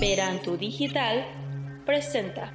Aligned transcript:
Perantu 0.00 0.56
Digital 0.56 1.26
presenta. 1.84 2.54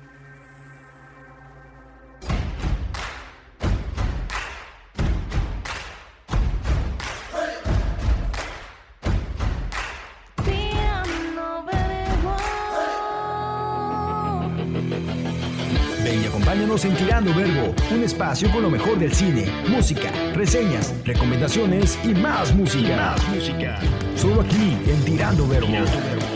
Ven 16.03 16.23
y 16.23 16.25
acompáñanos 16.25 16.83
en 16.85 16.95
Tirando 16.95 17.31
Verbo, 17.35 17.75
un 17.91 18.03
espacio 18.03 18.51
con 18.51 18.63
lo 18.63 18.71
mejor 18.71 18.97
del 18.97 19.13
cine, 19.13 19.45
música, 19.69 20.11
reseñas, 20.33 20.95
recomendaciones 21.05 21.99
y 22.03 22.15
más 22.15 22.55
música. 22.55 22.95
más 22.95 23.29
música. 23.29 23.79
Solo 24.15 24.41
aquí 24.41 24.75
en 24.87 25.05
Tirando 25.05 25.47
Verbo. 25.47 26.34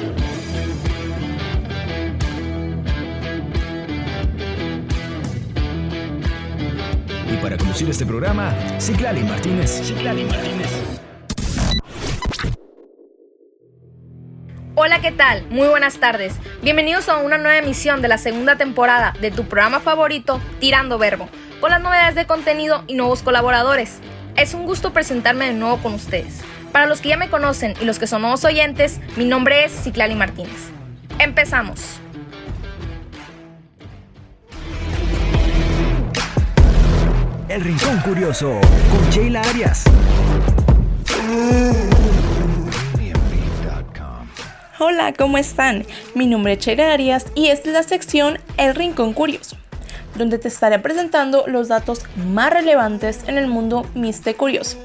Este 7.88 8.06
programa, 8.06 8.54
Ciclali 8.78 9.24
Martínez. 9.24 9.82
Ciclali 9.84 10.26
Martínez. 10.26 10.68
Hola, 14.76 15.00
¿qué 15.00 15.12
tal? 15.12 15.46
Muy 15.50 15.68
buenas 15.68 15.98
tardes. 15.98 16.34
Bienvenidos 16.62 17.08
a 17.08 17.18
una 17.18 17.38
nueva 17.38 17.58
emisión 17.58 18.02
de 18.02 18.10
la 18.10 18.18
segunda 18.18 18.58
temporada 18.58 19.14
de 19.22 19.32
tu 19.32 19.46
programa 19.46 19.80
favorito, 19.80 20.42
Tirando 20.60 20.98
Verbo, 20.98 21.30
con 21.62 21.72
las 21.72 21.82
novedades 21.82 22.16
de 22.16 22.26
contenido 22.26 22.84
y 22.88 22.96
nuevos 22.96 23.24
colaboradores. 23.24 24.00
Es 24.36 24.54
un 24.54 24.66
gusto 24.66 24.92
presentarme 24.92 25.46
de 25.46 25.54
nuevo 25.54 25.78
con 25.78 25.94
ustedes. 25.94 26.42
Para 26.74 26.86
los 26.86 27.00
que 27.00 27.10
ya 27.10 27.18
me 27.18 27.30
conocen 27.30 27.76
y 27.80 27.86
los 27.86 27.98
que 27.98 28.08
son 28.08 28.22
nuevos 28.22 28.44
oyentes, 28.44 29.00
mi 29.16 29.24
nombre 29.24 29.64
es 29.64 29.72
Ciclali 29.72 30.16
Martínez. 30.16 30.70
Empezamos. 31.18 32.02
El 37.50 37.62
Rincón 37.62 38.00
Curioso 38.02 38.62
con 38.92 39.10
Sheila 39.10 39.42
Arias. 39.42 39.84
Hola, 44.78 45.14
¿cómo 45.18 45.40
están? 45.40 45.84
Mi 46.14 46.28
nombre 46.28 46.54
es 46.54 46.60
Sheila 46.60 46.94
Arias 46.94 47.26
y 47.34 47.48
esta 47.48 47.70
es 47.70 47.74
la 47.74 47.82
sección 47.82 48.38
El 48.58 48.76
Rincón 48.76 49.14
Curioso, 49.14 49.58
donde 50.16 50.38
te 50.38 50.48
estaré 50.48 50.78
presentando 50.78 51.46
los 51.48 51.70
datos 51.70 52.04
más 52.16 52.54
relevantes 52.54 53.28
en 53.28 53.40
el 53.40 53.48
mundo 53.48 53.84
Miste 53.96 54.36
Curioso. 54.36 54.78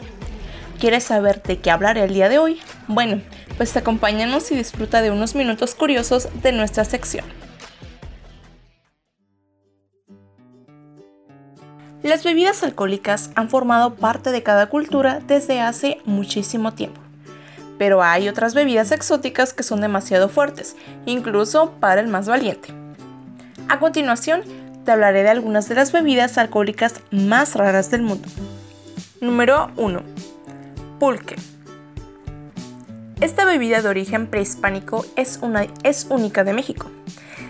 ¿Quieres 0.80 1.04
saber 1.04 1.42
de 1.42 1.58
qué 1.58 1.70
hablaré 1.70 2.04
el 2.04 2.14
día 2.14 2.30
de 2.30 2.38
hoy? 2.38 2.62
Bueno, 2.88 3.20
pues 3.58 3.76
acompáñanos 3.76 4.50
y 4.52 4.56
disfruta 4.56 5.02
de 5.02 5.10
unos 5.10 5.34
minutos 5.34 5.74
curiosos 5.74 6.28
de 6.42 6.52
nuestra 6.52 6.86
sección. 6.86 7.26
Las 12.04 12.22
bebidas 12.22 12.62
alcohólicas 12.62 13.30
han 13.34 13.48
formado 13.48 13.94
parte 13.94 14.30
de 14.30 14.42
cada 14.42 14.66
cultura 14.66 15.20
desde 15.26 15.62
hace 15.62 16.02
muchísimo 16.04 16.74
tiempo. 16.74 17.00
Pero 17.78 18.02
hay 18.02 18.28
otras 18.28 18.54
bebidas 18.54 18.92
exóticas 18.92 19.54
que 19.54 19.62
son 19.62 19.80
demasiado 19.80 20.28
fuertes, 20.28 20.76
incluso 21.06 21.70
para 21.80 22.02
el 22.02 22.08
más 22.08 22.28
valiente. 22.28 22.68
A 23.70 23.78
continuación, 23.78 24.42
te 24.84 24.92
hablaré 24.92 25.22
de 25.22 25.30
algunas 25.30 25.66
de 25.66 25.76
las 25.76 25.92
bebidas 25.92 26.36
alcohólicas 26.36 27.00
más 27.10 27.54
raras 27.54 27.90
del 27.90 28.02
mundo. 28.02 28.28
Número 29.22 29.70
1. 29.76 30.02
Pulque. 31.00 31.36
Esta 33.22 33.46
bebida 33.46 33.80
de 33.80 33.88
origen 33.88 34.26
prehispánico 34.26 35.06
es, 35.16 35.38
una, 35.40 35.68
es 35.84 36.08
única 36.10 36.44
de 36.44 36.52
México. 36.52 36.90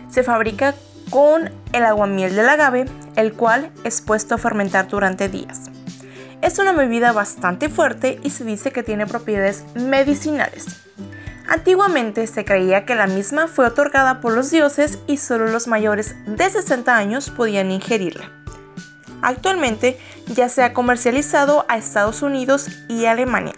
Se 0.09 0.23
fabrica 0.23 0.77
con 1.11 1.51
el 1.73 1.85
aguamiel 1.85 2.35
del 2.35 2.49
agave, 2.49 2.87
el 3.17 3.35
cual 3.35 3.71
es 3.85 4.01
puesto 4.01 4.35
a 4.35 4.39
fermentar 4.39 4.89
durante 4.89 5.29
días. 5.29 5.71
Es 6.43 6.59
una 6.59 6.73
bebida 6.73 7.13
bastante 7.13 7.69
fuerte 7.69 8.21
y 8.23 8.31
se 8.31 8.45
dice 8.45 8.71
que 8.71 8.83
tiene 8.83 9.07
propiedades 9.07 9.65
medicinales. 9.75 10.67
Antiguamente 11.49 12.27
se 12.27 12.45
creía 12.45 12.85
que 12.85 12.95
la 12.95 13.07
misma 13.07 13.49
fue 13.49 13.67
otorgada 13.67 14.21
por 14.21 14.33
los 14.33 14.51
dioses 14.51 14.99
y 15.07 15.19
solo 15.19 15.47
los 15.49 15.67
mayores 15.67 16.15
de 16.27 16.51
60 16.51 16.97
años 16.97 17.31
podían 17.31 17.71
ingerirla. 17.71 18.31
Actualmente 19.23 19.99
ya 20.27 20.49
se 20.49 20.63
ha 20.63 20.75
comercializado 20.75 21.65
a 21.69 21.79
Estados 21.79 22.23
Unidos 22.23 22.69
y 22.89 23.07
Alemania. 23.07 23.55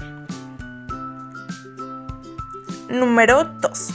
Número 2.88 3.44
2. 3.44 3.88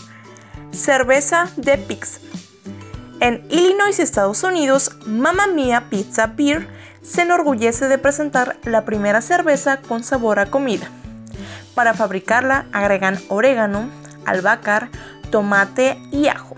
Cerveza 0.72 1.50
de 1.56 1.78
Pix. 1.78 2.19
En 3.21 3.45
Illinois, 3.51 3.99
Estados 3.99 4.41
Unidos, 4.41 4.97
Mamma 5.05 5.45
Mia 5.45 5.91
Pizza 5.91 6.25
Beer 6.25 6.67
se 7.03 7.21
enorgullece 7.21 7.87
de 7.87 7.99
presentar 7.99 8.57
la 8.63 8.83
primera 8.83 9.21
cerveza 9.21 9.77
con 9.77 10.03
sabor 10.03 10.39
a 10.39 10.47
comida. 10.47 10.89
Para 11.75 11.93
fabricarla 11.93 12.65
agregan 12.73 13.19
orégano, 13.27 13.87
albahaca, 14.25 14.89
tomate 15.29 16.01
y 16.11 16.29
ajo. 16.29 16.55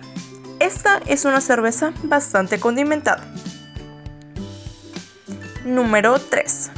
Esta 0.61 1.01
es 1.05 1.25
una 1.25 1.41
cerveza 1.41 1.91
bastante 2.03 2.61
condimentada. 2.61 3.25
Número 5.65 6.17
3. 6.17 6.71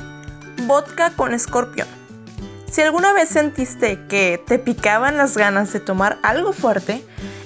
Vodka 0.66 1.12
con 1.12 1.36
escorpión. 1.36 1.88
Si 2.72 2.82
alguna 2.82 3.14
vez 3.14 3.30
sentiste 3.30 4.00
que 4.08 4.44
te 4.48 4.58
picaban 4.58 5.16
las 5.16 5.38
ganas 5.38 5.72
de 5.74 5.80
tomar 5.80 6.18
algo 6.24 6.54
fuerte, 6.54 7.06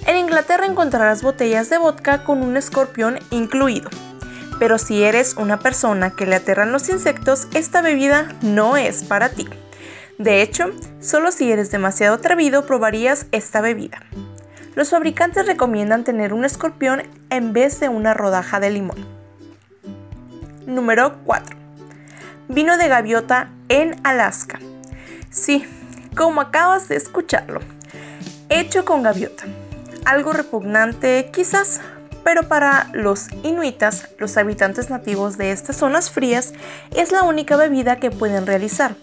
en 0.10 0.18
Inglaterra 0.18 0.66
encontrarás 0.66 1.22
botellas 1.22 1.70
de 1.70 1.78
vodka 1.78 2.24
con 2.24 2.42
un 2.42 2.58
escorpión 2.58 3.20
incluido. 3.30 3.92
Pero 4.58 4.80
si 4.80 5.04
eres 5.04 5.36
una 5.38 5.60
persona 5.60 6.16
que 6.16 6.26
le 6.26 6.38
aterran 6.38 6.72
los 6.72 6.90
insectos, 6.90 7.48
esta 7.54 7.84
bebida 7.84 8.34
no 8.42 8.76
es 8.76 9.04
para 9.04 9.30
ti. 9.30 9.48
De 10.18 10.42
hecho, 10.42 10.72
solo 11.00 11.32
si 11.32 11.52
eres 11.52 11.70
demasiado 11.70 12.16
atrevido 12.16 12.66
probarías 12.66 13.28
esta 13.32 13.62
bebida. 13.62 14.02
Los 14.74 14.90
fabricantes 14.90 15.46
recomiendan 15.46 16.04
tener 16.04 16.34
un 16.34 16.44
escorpión 16.44 17.04
en 17.30 17.54
vez 17.54 17.80
de 17.80 17.90
una 17.90 18.16
rodaja 18.16 18.60
de 18.60 18.72
limón. 18.72 19.06
Número 20.66 21.20
4. 21.24 21.56
Vino 22.48 22.78
de 22.78 22.88
gaviota 22.88 23.52
en 23.70 23.96
Alaska. 24.04 24.58
Sí, 25.30 25.68
como 26.16 26.42
acabas 26.42 26.90
de 26.90 26.96
escucharlo. 26.96 27.60
Hecho 28.50 28.86
con 28.86 29.04
gaviota 29.04 29.46
algo 30.06 30.34
repugnante 30.34 31.30
quizás, 31.32 31.82
pero 32.24 32.48
para 32.48 32.90
los 32.94 33.28
inuitas, 33.44 34.10
los 34.18 34.38
habitantes 34.38 34.90
nativos 34.90 35.38
de 35.38 35.52
estas 35.52 35.78
zonas 35.78 36.12
frías, 36.12 36.54
es 36.96 37.12
la 37.12 37.24
única 37.24 37.56
bebida 37.56 37.98
que 37.98 38.12
pueden 38.12 38.46
realizar. 38.46 38.96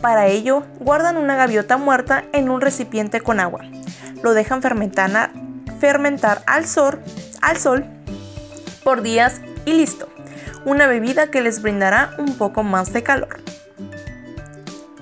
Para 0.00 0.26
ello, 0.26 0.64
guardan 0.80 1.16
una 1.16 1.36
gaviota 1.36 1.76
muerta 1.76 2.24
en 2.32 2.50
un 2.50 2.60
recipiente 2.60 3.20
con 3.20 3.40
agua. 3.40 3.62
Lo 4.22 4.34
dejan 4.34 4.62
fermentar, 4.62 5.30
al, 6.46 6.66
sol, 6.66 7.00
al 7.40 7.56
sol 7.56 7.84
por 8.82 9.02
días 9.02 9.40
y 9.64 9.72
listo. 9.72 10.08
Una 10.64 10.86
bebida 10.86 11.30
que 11.30 11.42
les 11.42 11.60
brindará 11.60 12.14
un 12.18 12.36
poco 12.38 12.62
más 12.62 12.92
de 12.92 13.02
calor. 13.02 13.40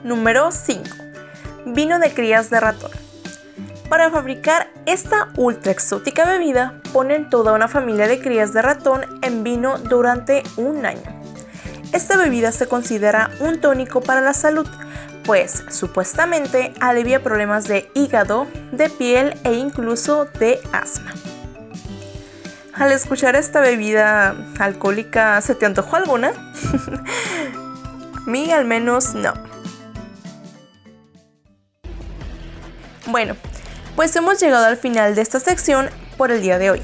Número 0.02 0.50
5. 0.50 0.82
Vino 1.66 1.98
de 1.98 2.12
crías 2.12 2.50
de 2.50 2.60
ratón. 2.60 2.90
Para 3.92 4.10
fabricar 4.10 4.70
esta 4.86 5.28
ultra 5.36 5.70
exótica 5.70 6.24
bebida, 6.24 6.80
ponen 6.94 7.28
toda 7.28 7.52
una 7.52 7.68
familia 7.68 8.08
de 8.08 8.22
crías 8.22 8.54
de 8.54 8.62
ratón 8.62 9.04
en 9.20 9.44
vino 9.44 9.76
durante 9.76 10.42
un 10.56 10.86
año. 10.86 11.20
Esta 11.92 12.16
bebida 12.16 12.52
se 12.52 12.66
considera 12.66 13.30
un 13.40 13.60
tónico 13.60 14.00
para 14.00 14.22
la 14.22 14.32
salud, 14.32 14.66
pues 15.26 15.62
supuestamente 15.68 16.72
alivia 16.80 17.22
problemas 17.22 17.68
de 17.68 17.90
hígado, 17.92 18.46
de 18.72 18.88
piel 18.88 19.38
e 19.44 19.52
incluso 19.52 20.24
de 20.24 20.58
asma. 20.72 21.12
Al 22.72 22.92
escuchar 22.92 23.36
esta 23.36 23.60
bebida 23.60 24.34
alcohólica, 24.58 25.38
¿se 25.42 25.54
te 25.54 25.66
antojó 25.66 25.96
alguna? 25.96 26.32
mí 28.26 28.50
al 28.52 28.64
menos 28.64 29.14
no. 29.14 29.34
Bueno, 33.06 33.36
pues 33.96 34.14
hemos 34.16 34.40
llegado 34.40 34.66
al 34.66 34.76
final 34.76 35.14
de 35.14 35.22
esta 35.22 35.40
sección 35.40 35.90
por 36.16 36.30
el 36.30 36.42
día 36.42 36.58
de 36.58 36.70
hoy. 36.70 36.82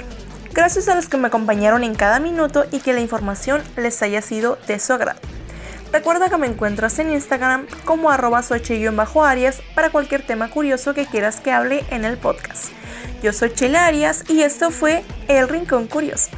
Gracias 0.52 0.88
a 0.88 0.94
los 0.94 1.08
que 1.08 1.16
me 1.16 1.28
acompañaron 1.28 1.84
en 1.84 1.94
cada 1.94 2.18
minuto 2.18 2.64
y 2.70 2.80
que 2.80 2.92
la 2.92 3.00
información 3.00 3.62
les 3.76 4.02
haya 4.02 4.22
sido 4.22 4.58
de 4.66 4.78
su 4.78 4.92
agrado. 4.92 5.20
Recuerda 5.92 6.28
que 6.28 6.36
me 6.36 6.46
encuentras 6.46 6.98
en 6.98 7.10
Instagram 7.10 7.66
como 7.84 8.10
arroba 8.10 8.42
bajo 8.92 9.24
arias 9.24 9.62
para 9.74 9.90
cualquier 9.90 10.26
tema 10.26 10.50
curioso 10.50 10.92
que 10.92 11.06
quieras 11.06 11.40
que 11.40 11.52
hable 11.52 11.84
en 11.90 12.04
el 12.04 12.18
podcast. 12.18 12.66
Yo 13.22 13.32
soy 13.32 13.52
Chela 13.52 13.86
Arias 13.86 14.24
y 14.28 14.42
esto 14.42 14.70
fue 14.70 15.02
El 15.28 15.48
Rincón 15.48 15.86
Curioso. 15.86 16.30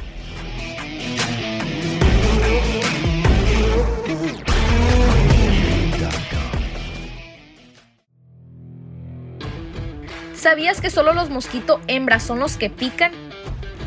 ¿Sabías 10.41 10.81
que 10.81 10.89
solo 10.89 11.13
los 11.13 11.29
mosquitos 11.29 11.79
hembras 11.85 12.23
son 12.23 12.39
los 12.39 12.57
que 12.57 12.71
pican? 12.71 13.11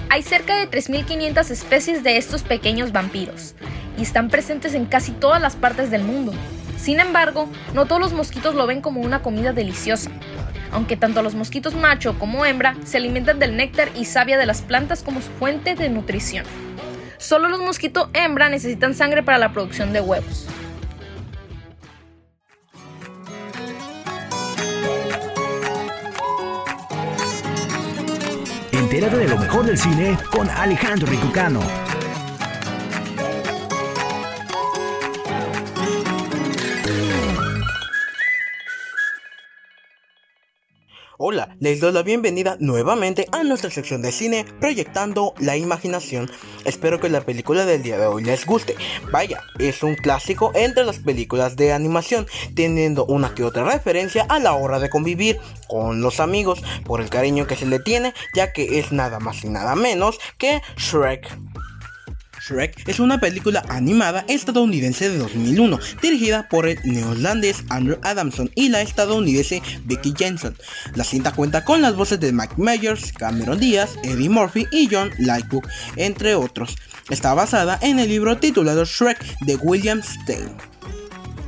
Hay 0.08 0.22
cerca 0.22 0.54
de 0.54 0.70
3.500 0.70 1.50
especies 1.50 2.04
de 2.04 2.16
estos 2.16 2.44
pequeños 2.44 2.92
vampiros 2.92 3.56
y 3.98 4.02
están 4.02 4.28
presentes 4.28 4.74
en 4.74 4.86
casi 4.86 5.10
todas 5.10 5.42
las 5.42 5.56
partes 5.56 5.90
del 5.90 6.04
mundo. 6.04 6.32
Sin 6.78 7.00
embargo, 7.00 7.48
no 7.74 7.86
todos 7.86 8.00
los 8.00 8.12
mosquitos 8.12 8.54
lo 8.54 8.68
ven 8.68 8.82
como 8.82 9.00
una 9.00 9.20
comida 9.20 9.52
deliciosa, 9.52 10.12
aunque 10.70 10.96
tanto 10.96 11.24
los 11.24 11.34
mosquitos 11.34 11.74
macho 11.74 12.16
como 12.20 12.46
hembra 12.46 12.76
se 12.84 12.98
alimentan 12.98 13.40
del 13.40 13.56
néctar 13.56 13.88
y 13.96 14.04
savia 14.04 14.38
de 14.38 14.46
las 14.46 14.62
plantas 14.62 15.02
como 15.02 15.22
su 15.22 15.30
fuente 15.30 15.74
de 15.74 15.88
nutrición. 15.88 16.46
Solo 17.18 17.48
los 17.48 17.62
mosquitos 17.62 18.10
hembra 18.12 18.48
necesitan 18.48 18.94
sangre 18.94 19.24
para 19.24 19.38
la 19.38 19.52
producción 19.52 19.92
de 19.92 20.02
huevos. 20.02 20.46
De 28.94 29.26
lo 29.26 29.36
mejor 29.36 29.66
del 29.66 29.76
cine 29.76 30.16
con 30.30 30.48
Alejandro 30.48 31.08
Ricucano. 31.08 31.93
Les 41.64 41.80
doy 41.80 41.94
la 41.94 42.02
bienvenida 42.02 42.58
nuevamente 42.60 43.26
a 43.32 43.42
nuestra 43.42 43.70
sección 43.70 44.02
de 44.02 44.12
cine 44.12 44.44
proyectando 44.60 45.32
la 45.38 45.56
imaginación. 45.56 46.30
Espero 46.66 47.00
que 47.00 47.08
la 47.08 47.22
película 47.22 47.64
del 47.64 47.82
día 47.82 47.96
de 47.96 48.04
hoy 48.04 48.22
les 48.22 48.44
guste. 48.44 48.76
Vaya, 49.10 49.40
es 49.58 49.82
un 49.82 49.94
clásico 49.94 50.52
entre 50.54 50.84
las 50.84 50.98
películas 50.98 51.56
de 51.56 51.72
animación, 51.72 52.26
teniendo 52.54 53.06
una 53.06 53.34
que 53.34 53.44
otra 53.44 53.64
referencia 53.64 54.26
a 54.28 54.40
la 54.40 54.52
hora 54.52 54.78
de 54.78 54.90
convivir 54.90 55.38
con 55.66 56.02
los 56.02 56.20
amigos 56.20 56.62
por 56.84 57.00
el 57.00 57.08
cariño 57.08 57.46
que 57.46 57.56
se 57.56 57.64
le 57.64 57.78
tiene, 57.78 58.12
ya 58.34 58.52
que 58.52 58.78
es 58.78 58.92
nada 58.92 59.18
más 59.18 59.42
y 59.42 59.48
nada 59.48 59.74
menos 59.74 60.18
que 60.36 60.60
Shrek. 60.76 61.34
Shrek 62.46 62.86
es 62.88 63.00
una 63.00 63.18
película 63.20 63.64
animada 63.68 64.24
estadounidense 64.28 65.08
de 65.08 65.18
2001, 65.18 65.78
dirigida 66.02 66.48
por 66.48 66.66
el 66.66 66.78
neozelandés 66.84 67.64
Andrew 67.70 67.98
Adamson 68.02 68.50
y 68.54 68.68
la 68.68 68.82
estadounidense 68.82 69.62
Vicky 69.84 70.12
Jensen. 70.16 70.54
La 70.94 71.04
cinta 71.04 71.32
cuenta 71.32 71.64
con 71.64 71.80
las 71.80 71.96
voces 71.96 72.20
de 72.20 72.32
Mike 72.32 72.56
Myers, 72.58 73.12
Cameron 73.12 73.58
Diaz, 73.58 73.96
Eddie 74.02 74.28
Murphy 74.28 74.66
y 74.70 74.88
John 74.90 75.10
Lightbook, 75.18 75.66
entre 75.96 76.34
otros. 76.34 76.76
Está 77.08 77.32
basada 77.34 77.78
en 77.80 77.98
el 77.98 78.08
libro 78.08 78.36
titulado 78.36 78.84
Shrek 78.84 79.24
de 79.40 79.56
William 79.56 80.02
Stein. 80.02 80.73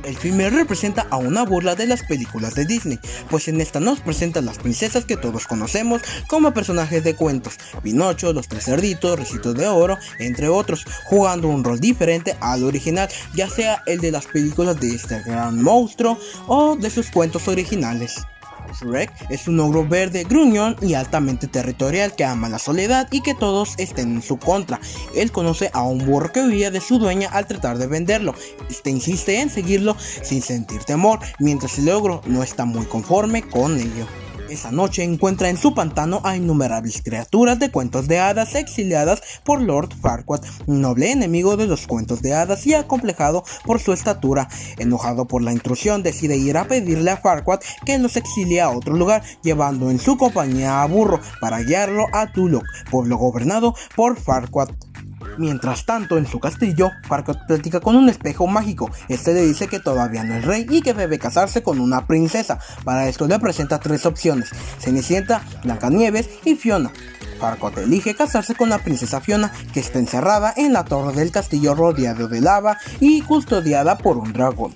El 0.07 0.15
filme 0.15 0.49
representa 0.49 1.05
a 1.09 1.17
una 1.17 1.43
burla 1.43 1.75
de 1.75 1.85
las 1.85 2.01
películas 2.01 2.55
de 2.55 2.63
Disney, 2.63 2.97
pues 3.29 3.49
en 3.49 3.59
esta 3.59 3.81
nos 3.81 3.99
presentan 3.99 4.45
las 4.45 4.57
princesas 4.57 5.03
que 5.03 5.17
todos 5.17 5.47
conocemos 5.47 6.01
como 6.27 6.53
personajes 6.53 7.03
de 7.03 7.13
cuentos, 7.13 7.57
Pinocho, 7.83 8.31
Los 8.31 8.47
Tres 8.47 8.63
Cerditos, 8.63 9.19
Recitos 9.19 9.55
de 9.55 9.67
Oro, 9.67 9.97
entre 10.19 10.47
otros, 10.47 10.85
jugando 11.03 11.49
un 11.49 11.61
rol 11.61 11.81
diferente 11.81 12.37
al 12.39 12.63
original, 12.63 13.09
ya 13.35 13.49
sea 13.49 13.83
el 13.85 13.99
de 13.99 14.13
las 14.13 14.27
películas 14.27 14.79
de 14.79 14.95
este 14.95 15.21
gran 15.23 15.61
monstruo 15.61 16.17
o 16.47 16.77
de 16.77 16.89
sus 16.89 17.11
cuentos 17.11 17.49
originales. 17.49 18.25
Shrek 18.73 19.11
es 19.29 19.47
un 19.47 19.59
ogro 19.59 19.87
verde, 19.87 20.23
gruñón 20.23 20.75
y 20.81 20.93
altamente 20.93 21.47
territorial 21.47 22.15
que 22.15 22.25
ama 22.25 22.49
la 22.49 22.59
soledad 22.59 23.07
y 23.11 23.21
que 23.21 23.33
todos 23.33 23.75
estén 23.77 24.15
en 24.15 24.21
su 24.21 24.37
contra. 24.37 24.79
Él 25.15 25.31
conoce 25.31 25.69
a 25.73 25.83
un 25.83 26.05
burro 26.05 26.31
que 26.31 26.41
huía 26.41 26.71
de 26.71 26.81
su 26.81 26.99
dueña 26.99 27.29
al 27.29 27.47
tratar 27.47 27.77
de 27.77 27.87
venderlo. 27.87 28.33
Este 28.69 28.89
insiste 28.89 29.39
en 29.39 29.49
seguirlo 29.49 29.95
sin 29.99 30.41
sentir 30.41 30.83
temor, 30.83 31.19
mientras 31.39 31.77
el 31.77 31.89
ogro 31.89 32.21
no 32.25 32.43
está 32.43 32.65
muy 32.65 32.85
conforme 32.85 33.41
con 33.41 33.79
ello. 33.79 34.07
Esa 34.49 34.71
noche 34.71 35.03
encuentra 35.03 35.49
en 35.49 35.57
su 35.57 35.73
pantano 35.73 36.21
a 36.23 36.37
innumerables 36.37 37.01
criaturas 37.03 37.59
de 37.59 37.69
cuentos 37.69 38.07
de 38.07 38.19
hadas 38.19 38.55
exiliadas 38.55 39.21
por 39.43 39.61
Lord 39.61 39.93
Farquaad, 40.01 40.41
noble 40.67 41.11
enemigo 41.11 41.57
de 41.57 41.67
los 41.67 41.85
cuentos 41.85 42.21
de 42.21 42.33
hadas 42.33 42.65
y 42.65 42.73
acomplejado 42.73 43.43
por 43.65 43.81
su 43.81 43.91
estatura. 43.91 44.47
Enojado 44.77 45.27
por 45.27 45.41
la 45.41 45.51
intrusión, 45.51 46.01
decide 46.01 46.37
ir 46.37 46.57
a 46.57 46.65
pedirle 46.65 47.11
a 47.11 47.17
Farquaad 47.17 47.59
que 47.85 47.97
los 47.97 48.15
exilie 48.15 48.61
a 48.61 48.69
otro 48.69 48.95
lugar, 48.95 49.21
llevando 49.43 49.91
en 49.91 49.99
su 49.99 50.17
compañía 50.17 50.81
a 50.81 50.87
Burro 50.87 51.19
para 51.41 51.61
guiarlo 51.61 52.05
a 52.13 52.31
Tulok, 52.31 52.63
pueblo 52.89 53.17
gobernado 53.17 53.75
por 53.97 54.17
Farquaad. 54.17 54.69
Mientras 55.37 55.85
tanto, 55.85 56.17
en 56.17 56.25
su 56.25 56.39
castillo, 56.39 56.91
Farquaad 57.03 57.45
platica 57.45 57.79
con 57.79 57.95
un 57.95 58.09
espejo 58.09 58.47
mágico. 58.47 58.89
Este 59.07 59.33
le 59.33 59.45
dice 59.45 59.67
que 59.67 59.79
todavía 59.79 60.23
no 60.23 60.35
es 60.35 60.45
rey 60.45 60.65
y 60.69 60.81
que 60.81 60.93
debe 60.93 61.19
casarse 61.19 61.61
con 61.61 61.79
una 61.79 62.07
princesa. 62.07 62.59
Para 62.83 63.07
esto 63.07 63.27
le 63.27 63.39
presenta 63.39 63.79
tres 63.79 64.05
opciones: 64.05 64.49
Cenicienta, 64.79 65.43
Blancanieves 65.63 66.29
y 66.43 66.55
Fiona. 66.55 66.91
Farquaad 67.39 67.77
elige 67.79 68.15
casarse 68.15 68.55
con 68.55 68.69
la 68.69 68.79
princesa 68.79 69.21
Fiona, 69.21 69.51
que 69.73 69.79
está 69.79 69.99
encerrada 69.99 70.53
en 70.57 70.73
la 70.73 70.83
torre 70.85 71.13
del 71.13 71.31
castillo 71.31 71.75
rodeado 71.75 72.27
de 72.27 72.41
lava 72.41 72.77
y 72.99 73.21
custodiada 73.21 73.97
por 73.99 74.17
un 74.17 74.33
dragón. 74.33 74.75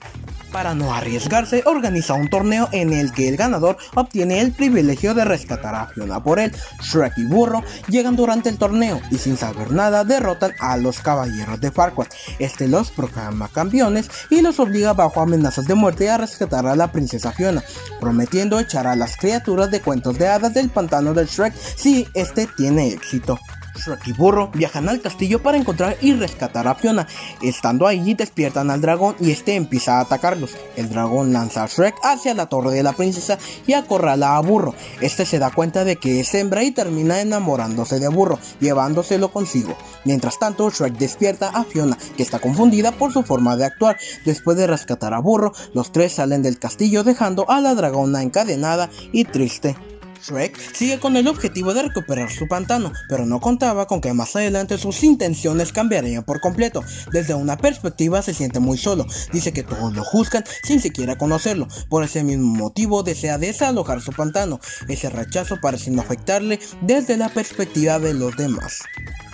Para 0.52 0.76
no 0.76 0.94
arriesgarse, 0.94 1.64
organiza 1.66 2.14
un 2.14 2.30
torneo 2.30 2.68
en 2.74 2.92
el 2.92 3.14
que 3.14 3.30
el 3.30 3.38
ganador 3.38 3.78
obtiene 3.96 4.42
el 4.42 4.52
privilegio 4.52 5.14
de 5.14 5.24
rescatar 5.24 5.74
a 5.74 5.88
Fiona 5.88 6.22
por 6.22 6.40
él. 6.40 6.52
Shrek 6.82 7.18
y 7.18 7.26
Burro 7.26 7.64
llegan 7.88 8.18
durante 8.18 8.50
el 8.50 8.58
torneo 8.58 9.00
y 9.10 9.18
sin 9.18 9.38
saber 9.38 9.72
nada 9.72 10.04
derrotan 10.04 10.52
a 10.60 10.76
los 10.76 11.00
caballeros 11.00 11.62
de 11.62 11.72
Farquaad. 11.72 12.08
Este 12.40 12.68
los 12.68 12.92
proclama 12.92 13.48
campeones 13.48 14.10
y 14.30 14.42
los 14.42 14.60
obliga 14.60 14.94
bajo 14.94 15.22
amenazas 15.22 15.68
de 15.68 15.76
muerte 15.76 16.10
a 16.10 16.18
rescatar 16.18 16.68
a 16.68 16.76
la 16.76 16.92
princesa 16.92 17.32
Fiona, 17.32 17.64
prometiendo 18.02 18.60
echar 18.60 18.88
a 18.88 18.98
las 18.98 19.16
criaturas 19.16 19.72
de 19.72 19.82
cuentos 19.82 20.18
de 20.18 20.28
hadas 20.28 20.54
del 20.54 20.70
pantano 20.70 21.14
del 21.14 21.28
Shrek 21.28 21.54
si 21.56 22.08
este 22.14 22.48
tiene 22.58 22.90
éxito. 22.90 23.40
Shrek 23.76 24.08
y 24.08 24.14
Burro 24.14 24.50
viajan 24.54 24.90
al 24.90 25.02
castillo 25.02 25.42
para 25.42 25.58
encontrar 25.58 25.98
y 26.02 26.14
rescatar 26.14 26.68
a 26.68 26.76
Fiona. 26.76 27.08
Estando 27.42 27.88
allí 27.88 28.14
despiertan 28.14 28.70
al 28.70 28.82
dragón 28.82 29.16
y 29.20 29.32
este 29.32 29.56
empieza 29.56 29.98
a 29.98 30.02
atacarlos. 30.02 30.52
El 30.76 30.90
dragón 30.90 31.34
lanza 31.34 31.64
a 31.64 31.68
Shrek 31.68 31.96
hacia 32.04 32.34
la 32.34 32.48
torre 32.48 32.72
de 32.72 32.84
la 32.84 32.94
princesa 32.94 33.38
y 33.66 33.74
acorrala 33.74 34.38
a 34.38 34.42
Burro. 34.42 34.76
Este 35.00 35.26
se 35.26 35.40
da 35.40 35.52
cuenta 35.52 35.84
de 35.84 35.96
que 35.96 36.20
es 36.20 36.34
hembra 36.34 36.64
y 36.64 36.72
termina 36.72 37.22
enamorándose 37.22 38.00
de 38.00 38.08
Burro, 38.08 38.40
llevándoselo 38.60 39.32
consigo. 39.32 39.76
Mientras 40.06 40.40
tanto, 40.40 40.70
Shrek 40.70 40.98
despierta 40.98 41.50
a 41.50 41.64
Fiona, 41.64 41.98
que 42.18 42.24
está 42.24 42.40
confundida 42.40 42.92
por 42.92 43.14
su 43.14 43.24
forma 43.24 43.56
de 43.56 43.66
actuar. 43.66 43.98
Después 44.26 44.58
de 44.58 44.68
rescatar 44.68 45.14
a 45.14 45.20
Burro, 45.20 45.54
los 45.74 45.92
tres 45.92 46.14
salen 46.14 46.42
del 46.42 46.60
castillo 46.60 47.04
dejando 47.04 47.50
a 47.50 47.62
la 47.62 47.76
dragona 47.76 48.22
encadenada 48.22 48.90
y 49.12 49.26
triste. 49.26 49.76
Shrek 50.22 50.58
sigue 50.74 51.00
con 51.00 51.18
el 51.18 51.28
objetivo 51.28 51.74
de 51.74 51.84
recuperar 51.84 52.32
su 52.32 52.48
pantano, 52.48 52.92
pero 53.10 53.26
no 53.26 53.40
contaba 53.40 53.88
con 53.88 54.02
que 54.02 54.14
más 54.14 54.36
adelante 54.36 54.78
sus 54.78 55.04
intenciones 55.04 55.72
cambiarían 55.72 56.24
por 56.24 56.40
completo. 56.40 56.84
Desde 57.12 57.34
una 57.34 57.58
perspectiva 57.58 58.22
se 58.22 58.34
siente 58.34 58.60
muy 58.60 58.78
solo, 58.78 59.06
dice 59.32 59.54
que 59.54 59.64
todos 59.64 59.94
lo 59.94 60.04
juzgan 60.04 60.44
sin 60.64 60.80
siquiera 60.80 61.18
conocerlo, 61.18 61.68
por 61.90 62.04
ese 62.04 62.24
mismo 62.24 62.56
motivo 62.56 63.04
desea 63.04 63.38
desalojar 63.38 64.02
su 64.02 64.12
pantano. 64.12 64.60
Ese 64.88 65.10
rechazo 65.10 65.60
parece 65.62 65.92
afectarle 66.00 66.60
desde 66.82 67.18
la 67.18 67.30
perspectiva 67.30 68.00
de 68.00 68.14
los 68.14 68.36
demás. 68.36 68.80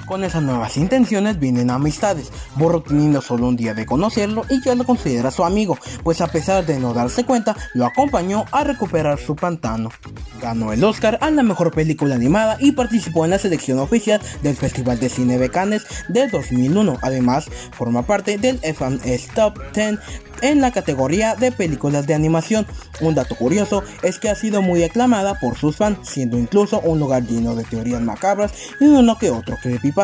Con 0.07 0.23
esas 0.23 0.41
nuevas 0.41 0.77
intenciones 0.77 1.37
vienen 1.37 1.69
amistades, 1.69 2.31
Burro 2.55 2.81
teniendo 2.81 3.21
solo 3.21 3.49
un 3.49 3.57
día 3.57 3.73
de 3.73 3.85
conocerlo 3.85 4.45
y 4.49 4.61
ya 4.63 4.73
lo 4.73 4.85
considera 4.85 5.31
su 5.31 5.43
amigo, 5.43 5.77
pues 6.01 6.21
a 6.21 6.27
pesar 6.27 6.65
de 6.65 6.79
no 6.79 6.93
darse 6.93 7.25
cuenta, 7.25 7.57
lo 7.73 7.85
acompañó 7.85 8.45
a 8.53 8.63
recuperar 8.63 9.19
su 9.19 9.35
pantano. 9.35 9.89
Ganó 10.41 10.71
el 10.71 10.81
Oscar 10.85 11.17
a 11.19 11.29
la 11.29 11.43
mejor 11.43 11.71
película 11.73 12.15
animada 12.15 12.55
y 12.61 12.71
participó 12.71 13.25
en 13.25 13.31
la 13.31 13.39
selección 13.39 13.79
oficial 13.79 14.21
del 14.43 14.55
Festival 14.55 14.97
de 14.97 15.09
Cine 15.09 15.37
de 15.37 15.49
Cannes 15.49 15.85
de 16.07 16.29
2001. 16.29 16.99
Además, 17.01 17.49
forma 17.73 18.03
parte 18.03 18.37
del 18.37 18.59
FNS 18.59 19.27
Top 19.35 19.59
10 19.73 19.99
en 20.41 20.61
la 20.61 20.71
categoría 20.71 21.35
de 21.35 21.51
películas 21.51 22.07
de 22.07 22.13
animación. 22.13 22.65
Un 23.01 23.15
dato 23.15 23.35
curioso 23.35 23.83
es 24.03 24.19
que 24.19 24.29
ha 24.29 24.35
sido 24.35 24.61
muy 24.61 24.83
aclamada 24.83 25.39
por 25.39 25.57
sus 25.57 25.77
fans, 25.77 25.99
siendo 26.03 26.37
incluso 26.37 26.79
un 26.81 26.99
lugar 26.99 27.23
lleno 27.23 27.55
de 27.55 27.63
teorías 27.63 28.01
macabras 28.01 28.53
y 28.79 28.85
uno 28.85 29.17
que 29.17 29.31
otro 29.31 29.57
creepypasta, 29.61 29.96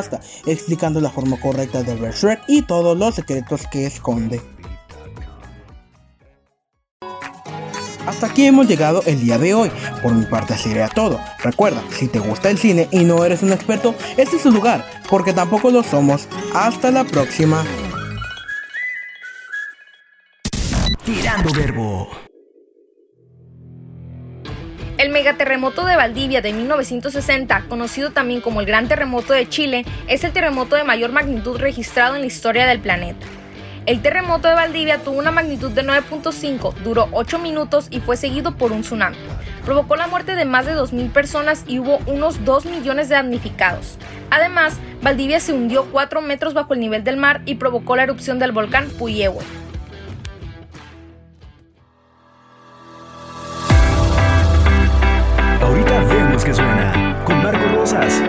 explicando 0.45 0.99
la 0.99 1.09
forma 1.09 1.39
correcta 1.39 1.83
de 1.83 1.95
ver 1.95 2.13
Shrek 2.13 2.41
y 2.47 2.63
todos 2.63 2.97
los 2.97 3.15
secretos 3.15 3.67
que 3.71 3.85
esconde. 3.85 4.41
Hasta 8.05 8.27
aquí 8.27 8.45
hemos 8.45 8.67
llegado 8.67 9.01
el 9.05 9.21
día 9.21 9.37
de 9.37 9.53
hoy. 9.53 9.71
Por 10.01 10.13
mi 10.13 10.25
parte 10.25 10.57
sería 10.57 10.89
todo. 10.89 11.19
Recuerda, 11.39 11.81
si 11.91 12.07
te 12.07 12.19
gusta 12.19 12.49
el 12.49 12.57
cine 12.57 12.89
y 12.91 13.05
no 13.05 13.23
eres 13.23 13.43
un 13.43 13.53
experto, 13.53 13.95
este 14.17 14.35
es 14.35 14.41
su 14.41 14.51
lugar, 14.51 14.85
porque 15.09 15.31
tampoco 15.31 15.71
lo 15.71 15.83
somos. 15.83 16.27
Hasta 16.53 16.91
la 16.91 17.05
próxima. 17.05 17.63
Tirando 21.05 21.53
Verbo. 21.53 21.92
Megaterremoto 25.23 25.85
de 25.85 25.95
Valdivia 25.95 26.41
de 26.41 26.51
1960, 26.51 27.67
conocido 27.69 28.11
también 28.11 28.41
como 28.41 28.59
el 28.59 28.65
Gran 28.65 28.89
Terremoto 28.89 29.31
de 29.31 29.47
Chile, 29.47 29.85
es 30.09 30.25
el 30.25 30.33
terremoto 30.33 30.75
de 30.75 30.83
mayor 30.83 31.13
magnitud 31.13 31.57
registrado 31.57 32.15
en 32.15 32.21
la 32.21 32.27
historia 32.27 32.67
del 32.67 32.81
planeta. 32.81 33.25
El 33.85 34.01
terremoto 34.01 34.49
de 34.49 34.55
Valdivia 34.55 34.97
tuvo 34.97 35.19
una 35.19 35.31
magnitud 35.31 35.71
de 35.71 35.85
9.5, 35.85 36.73
duró 36.83 37.07
8 37.13 37.39
minutos 37.39 37.87
y 37.89 38.01
fue 38.01 38.17
seguido 38.17 38.57
por 38.57 38.73
un 38.73 38.81
tsunami. 38.81 39.15
Provocó 39.63 39.95
la 39.95 40.07
muerte 40.07 40.35
de 40.35 40.43
más 40.43 40.65
de 40.65 40.75
2.000 40.75 41.09
personas 41.13 41.63
y 41.67 41.79
hubo 41.79 41.99
unos 42.05 42.43
2 42.43 42.65
millones 42.65 43.07
de 43.07 43.15
damnificados. 43.15 43.97
Además, 44.29 44.77
Valdivia 45.01 45.39
se 45.39 45.53
hundió 45.53 45.85
4 45.85 46.21
metros 46.21 46.53
bajo 46.53 46.73
el 46.73 46.81
nivel 46.81 47.05
del 47.05 47.15
mar 47.15 47.43
y 47.45 47.55
provocó 47.55 47.95
la 47.95 48.03
erupción 48.03 48.39
del 48.39 48.51
volcán 48.51 48.89
Puyehue. 48.89 49.62
Que 56.43 56.53
suena 56.53 57.23
con 57.23 57.41
Marco 57.41 57.65
Rosas. 57.69 58.21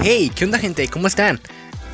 Hey, 0.00 0.30
¿qué 0.32 0.44
onda 0.44 0.58
gente? 0.60 0.86
¿Cómo 0.86 1.08
están? 1.08 1.40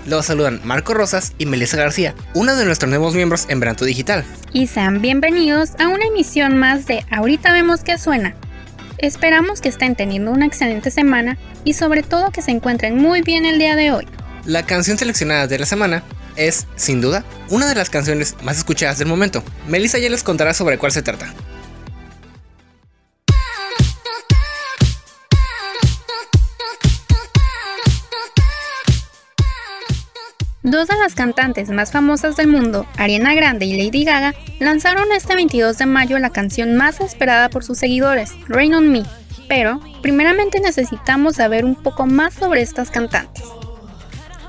Los 0.04 0.26
saludan 0.26 0.60
Marco 0.64 0.92
Rosas 0.92 1.32
y 1.38 1.46
Melissa 1.46 1.78
García, 1.78 2.14
uno 2.34 2.54
de 2.54 2.66
nuestros 2.66 2.90
nuevos 2.90 3.14
miembros 3.14 3.46
en 3.48 3.60
Branto 3.60 3.86
Digital. 3.86 4.22
Y 4.52 4.66
sean 4.66 5.00
bienvenidos 5.00 5.70
a 5.78 5.88
una 5.88 6.04
emisión 6.04 6.58
más 6.58 6.86
de 6.86 7.02
Ahorita 7.10 7.50
vemos 7.54 7.80
que 7.80 7.96
suena. 7.96 8.34
Esperamos 8.98 9.62
que 9.62 9.70
estén 9.70 9.96
teniendo 9.96 10.32
una 10.32 10.44
excelente 10.44 10.90
semana 10.90 11.38
y 11.64 11.72
sobre 11.72 12.02
todo 12.02 12.30
que 12.30 12.42
se 12.42 12.50
encuentren 12.50 12.98
muy 12.98 13.22
bien 13.22 13.46
el 13.46 13.58
día 13.58 13.74
de 13.74 13.90
hoy. 13.90 14.06
La 14.44 14.64
canción 14.64 14.98
seleccionada 14.98 15.46
de 15.46 15.58
la 15.58 15.66
semana 15.66 16.04
es, 16.36 16.66
sin 16.76 17.00
duda, 17.00 17.24
una 17.50 17.66
de 17.66 17.74
las 17.74 17.90
canciones 17.90 18.36
más 18.42 18.58
escuchadas 18.58 18.98
del 18.98 19.08
momento. 19.08 19.42
Melissa 19.68 19.98
ya 19.98 20.10
les 20.10 20.22
contará 20.22 20.54
sobre 20.54 20.78
cuál 20.78 20.92
se 20.92 21.02
trata. 21.02 21.34
Dos 30.68 30.88
de 30.88 30.96
las 30.96 31.14
cantantes 31.14 31.70
más 31.70 31.92
famosas 31.92 32.34
del 32.34 32.48
mundo, 32.48 32.88
Ariana 32.96 33.34
Grande 33.34 33.66
y 33.66 33.76
Lady 33.80 34.02
Gaga, 34.02 34.34
lanzaron 34.58 35.12
este 35.12 35.36
22 35.36 35.78
de 35.78 35.86
mayo 35.86 36.18
la 36.18 36.30
canción 36.30 36.74
más 36.74 37.00
esperada 37.00 37.48
por 37.50 37.62
sus 37.62 37.78
seguidores, 37.78 38.32
Rain 38.48 38.74
on 38.74 38.90
Me. 38.90 39.04
Pero, 39.48 39.80
primeramente 40.02 40.58
necesitamos 40.58 41.36
saber 41.36 41.64
un 41.64 41.76
poco 41.76 42.06
más 42.06 42.34
sobre 42.34 42.62
estas 42.62 42.90
cantantes. 42.90 43.44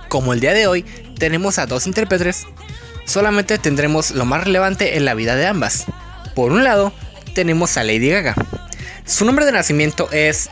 Como 0.10 0.34
el 0.34 0.40
día 0.40 0.56
de 0.56 0.66
hoy 0.66 0.86
tenemos 1.18 1.60
a 1.60 1.66
dos 1.66 1.88
intérpretes, 1.88 2.46
solamente 3.06 3.58
tendremos 3.58 4.12
lo 4.12 4.26
más 4.26 4.44
relevante 4.44 4.98
en 4.98 5.06
la 5.06 5.14
vida 5.14 5.36
de 5.36 5.48
ambas. 5.48 5.86
Por 6.36 6.52
un 6.52 6.64
lado, 6.64 6.94
tenemos 7.34 7.78
a 7.78 7.84
Lady 7.84 8.10
Gaga. 8.10 8.36
Su 9.06 9.26
nombre 9.26 9.46
de 9.46 9.52
nacimiento 9.52 10.10
es 10.12 10.50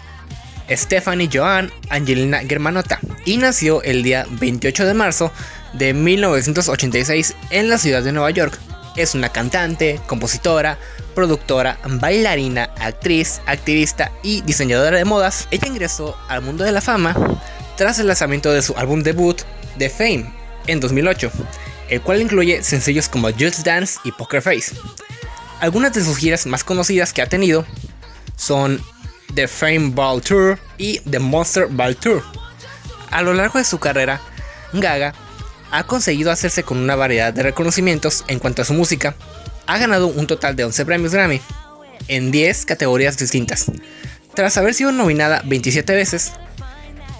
Stephanie 0.69 1.29
Joan 1.31 1.71
Angelina 1.89 2.39
Germanota 2.39 2.99
y 3.25 3.37
nació 3.37 3.81
el 3.83 4.03
día 4.03 4.25
28 4.29 4.85
de 4.85 4.93
marzo 4.93 5.31
de 5.73 5.93
1986 5.93 7.35
en 7.51 7.69
la 7.69 7.77
ciudad 7.77 8.03
de 8.03 8.11
Nueva 8.11 8.31
York. 8.31 8.57
Es 8.95 9.13
una 9.13 9.29
cantante, 9.29 9.99
compositora, 10.07 10.77
productora, 11.13 11.77
bailarina, 11.85 12.69
actriz, 12.79 13.41
activista 13.45 14.11
y 14.23 14.41
diseñadora 14.41 14.97
de 14.97 15.05
modas. 15.05 15.47
Ella 15.51 15.67
ingresó 15.67 16.17
al 16.29 16.41
mundo 16.41 16.63
de 16.63 16.71
la 16.71 16.81
fama 16.81 17.15
tras 17.75 17.99
el 17.99 18.07
lanzamiento 18.07 18.53
de 18.53 18.61
su 18.61 18.75
álbum 18.77 19.03
debut, 19.03 19.41
The 19.77 19.89
Fame, 19.89 20.33
en 20.67 20.79
2008, 20.79 21.31
el 21.89 22.01
cual 22.01 22.21
incluye 22.21 22.63
sencillos 22.63 23.09
como 23.09 23.31
Just 23.31 23.65
Dance 23.65 23.99
y 24.03 24.11
Poker 24.11 24.41
Face. 24.41 24.75
Algunas 25.59 25.93
de 25.93 26.03
sus 26.03 26.17
giras 26.17 26.45
más 26.45 26.63
conocidas 26.63 27.13
que 27.13 27.21
ha 27.21 27.27
tenido 27.27 27.65
son 28.35 28.81
The 29.33 29.47
Fame 29.47 29.91
Ball 29.91 30.21
Tour 30.21 30.59
y 30.77 30.99
The 30.99 31.19
Monster 31.19 31.67
Ball 31.67 31.95
Tour. 31.95 32.23
A 33.11 33.21
lo 33.21 33.33
largo 33.33 33.59
de 33.59 33.65
su 33.65 33.79
carrera, 33.79 34.21
Gaga 34.73 35.13
ha 35.71 35.83
conseguido 35.85 36.31
hacerse 36.31 36.63
con 36.63 36.77
una 36.77 36.95
variedad 36.95 37.33
de 37.33 37.43
reconocimientos 37.43 38.23
en 38.27 38.39
cuanto 38.39 38.61
a 38.61 38.65
su 38.65 38.73
música. 38.73 39.15
Ha 39.67 39.77
ganado 39.77 40.07
un 40.07 40.27
total 40.27 40.55
de 40.55 40.65
11 40.65 40.85
premios 40.85 41.13
Grammy 41.13 41.41
en 42.07 42.31
10 42.31 42.65
categorías 42.65 43.17
distintas. 43.17 43.65
Tras 44.33 44.57
haber 44.57 44.73
sido 44.73 44.91
nominada 44.91 45.41
27 45.45 45.95
veces, 45.95 46.33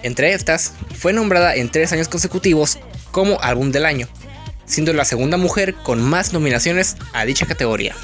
entre 0.04 0.34
estas, 0.34 0.74
fue 0.98 1.14
nombrada 1.14 1.56
en 1.56 1.70
3 1.70 1.94
años 1.94 2.08
consecutivos 2.08 2.78
como 3.16 3.42
álbum 3.42 3.72
del 3.72 3.86
año, 3.86 4.10
siendo 4.66 4.92
la 4.92 5.06
segunda 5.06 5.38
mujer 5.38 5.74
con 5.74 6.02
más 6.02 6.34
nominaciones 6.34 6.98
a 7.14 7.24
dicha 7.24 7.46
categoría. 7.46 7.96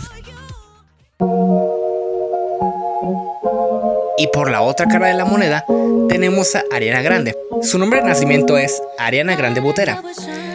Y 4.18 4.27
por 4.27 4.50
la 4.50 4.62
otra 4.62 4.88
cara 4.88 5.08
de 5.08 5.15
la 5.15 5.25
moneda 5.25 5.65
tenemos 6.08 6.56
a 6.56 6.63
Ariana 6.72 7.01
Grande. 7.01 7.36
Su 7.62 7.77
nombre 7.77 8.00
de 8.00 8.08
nacimiento 8.08 8.58
es 8.58 8.82
Ariana 8.98 9.36
Grande 9.36 9.60
Botera. 9.60 10.01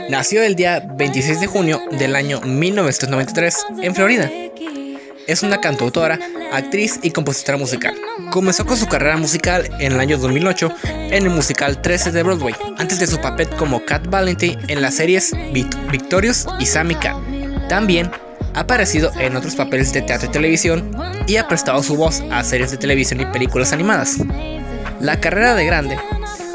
Nació 0.08 0.42
el 0.42 0.56
día 0.56 0.82
26 0.96 1.38
de 1.38 1.46
junio 1.48 1.82
del 1.90 2.16
año 2.16 2.40
1993 2.40 3.66
en 3.82 3.94
Florida. 3.94 4.30
Es 5.26 5.42
una 5.42 5.60
cantautora, 5.60 6.20
actriz 6.52 7.00
y 7.02 7.10
compositora 7.10 7.58
musical. 7.58 7.94
Comenzó 8.30 8.64
con 8.64 8.76
su 8.76 8.86
carrera 8.86 9.16
musical 9.16 9.68
en 9.80 9.92
el 9.92 10.00
año 10.00 10.18
2008 10.18 10.72
en 10.84 11.24
el 11.24 11.30
musical 11.30 11.82
13 11.82 12.12
de 12.12 12.22
Broadway, 12.22 12.54
antes 12.78 13.00
de 13.00 13.08
su 13.08 13.20
papel 13.20 13.48
como 13.50 13.84
Cat 13.84 14.06
Valentine 14.08 14.58
en 14.68 14.82
las 14.82 14.94
series 14.94 15.32
Victorious 15.52 16.46
y 16.60 16.66
Sammy 16.66 16.94
Cat. 16.94 17.16
También 17.68 18.10
ha 18.54 18.60
aparecido 18.60 19.10
en 19.18 19.34
otros 19.34 19.56
papeles 19.56 19.92
de 19.92 20.02
teatro 20.02 20.28
y 20.28 20.32
televisión 20.32 20.92
y 21.26 21.36
ha 21.36 21.48
prestado 21.48 21.82
su 21.82 21.96
voz 21.96 22.22
a 22.30 22.44
series 22.44 22.70
de 22.70 22.76
televisión 22.76 23.20
y 23.20 23.26
películas 23.26 23.72
animadas. 23.72 24.18
La 25.00 25.20
carrera 25.20 25.56
de 25.56 25.66
Grande 25.66 25.98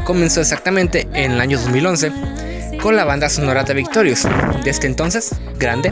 comenzó 0.06 0.40
exactamente 0.40 1.10
en 1.14 1.34
el 1.34 1.42
año 1.42 1.60
2011 1.60 2.12
con 2.82 2.96
la 2.96 3.04
banda 3.04 3.30
sonora 3.30 3.64
de 3.64 3.74
Victorious. 3.74 4.26
Desde 4.64 4.88
entonces, 4.88 5.36
Grande 5.60 5.92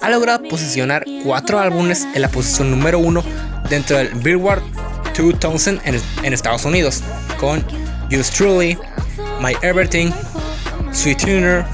ha 0.00 0.08
logrado 0.08 0.42
posicionar 0.48 1.04
cuatro 1.24 1.58
álbumes 1.58 2.06
en 2.14 2.22
la 2.22 2.28
posición 2.28 2.70
número 2.70 2.98
uno 2.98 3.22
dentro 3.68 3.98
del 3.98 4.08
Billboard 4.14 4.62
2000 5.16 5.80
en, 5.84 6.32
Estados 6.32 6.64
Unidos, 6.64 7.02
con 7.38 7.64
Just 8.10 8.34
Truly, 8.34 8.78
My 9.40 9.54
Everything, 9.62 10.10
Sweet 10.92 11.18
Tuner, 11.18 11.64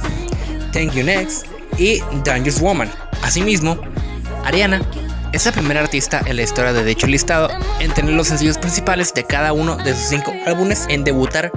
Thank 0.72 0.92
You 0.92 1.04
Next 1.04 1.46
y 1.78 2.00
Dangerous 2.24 2.60
Woman. 2.60 2.90
Asimismo, 3.22 3.78
Ariana 4.44 4.82
es 5.32 5.44
la 5.46 5.52
primera 5.52 5.80
artista 5.80 6.22
en 6.26 6.36
la 6.36 6.42
historia 6.42 6.72
de 6.72 6.84
dicho 6.84 7.06
listado 7.06 7.50
en 7.80 7.92
tener 7.92 8.14
los 8.14 8.28
sencillos 8.28 8.58
principales 8.58 9.12
de 9.14 9.24
cada 9.24 9.52
uno 9.52 9.76
de 9.76 9.94
sus 9.94 10.08
cinco 10.08 10.32
álbumes 10.46 10.86
en 10.88 11.04
debutar 11.04 11.52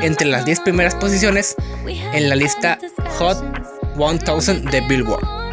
entre 0.00 0.26
las 0.26 0.44
10 0.44 0.60
primeras 0.60 0.94
posiciones 0.94 1.56
en 1.86 2.28
la 2.28 2.34
lista 2.34 2.78
Hot 3.18 3.42
1000 3.96 4.64
de 4.70 4.80
Billboard. 4.82 5.45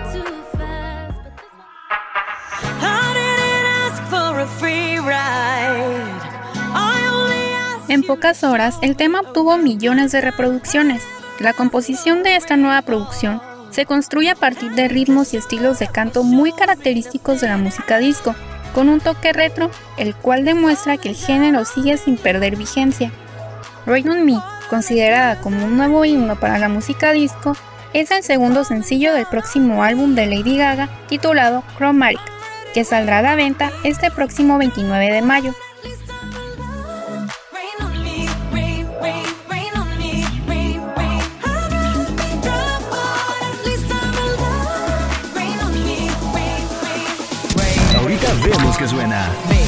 Pocas 8.08 8.44
horas, 8.44 8.78
el 8.82 8.98
tema 8.98 9.22
obtuvo 9.22 9.58
millones 9.58 10.12
de 10.12 10.20
reproducciones. 10.20 11.02
La 11.40 11.54
composición 11.54 12.22
de 12.22 12.36
esta 12.36 12.58
nueva 12.58 12.82
producción 12.82 13.42
se 13.72 13.86
construye 13.86 14.32
a 14.32 14.36
partir 14.36 14.72
de 14.74 14.90
ritmos 14.90 15.34
y 15.34 15.38
estilos 15.38 15.80
de 15.80 15.88
canto 15.88 16.24
muy 16.24 16.52
característicos 16.52 17.40
de 17.40 17.48
la 17.48 17.58
música 17.58 18.00
disco, 18.00 18.36
con 18.76 18.90
un 18.90 19.00
toque 19.00 19.32
retro, 19.32 19.72
el 19.98 20.16
cual 20.16 20.44
demuestra 20.44 20.98
que 20.98 21.10
el 21.10 21.16
género 21.16 21.64
sigue 21.64 21.96
sin 21.98 22.18
perder 22.18 22.58
vigencia. 22.58 23.12
Rain 23.86 24.10
on 24.10 24.26
Me, 24.26 24.38
considerada 24.70 25.40
como 25.40 25.64
un 25.64 25.78
nuevo 25.78 26.04
himno 26.04 26.38
para 26.38 26.60
la 26.60 26.68
música 26.68 27.14
disco, 27.14 27.56
es 27.94 28.12
el 28.12 28.24
segundo 28.24 28.66
sencillo 28.66 29.14
del 29.14 29.28
próximo 29.28 29.82
álbum 29.82 30.14
de 30.14 30.26
Lady 30.26 30.58
Gaga 30.58 30.90
titulado 31.08 31.64
Chromatic, 31.78 32.20
que 32.74 32.84
saldrá 32.84 33.20
a 33.20 33.22
la 33.22 33.36
venta 33.36 33.72
este 33.86 34.12
próximo 34.12 34.58
29 34.58 35.12
de 35.12 35.22
mayo. 35.22 35.54
Que 48.84 48.90
suena. 48.90 49.63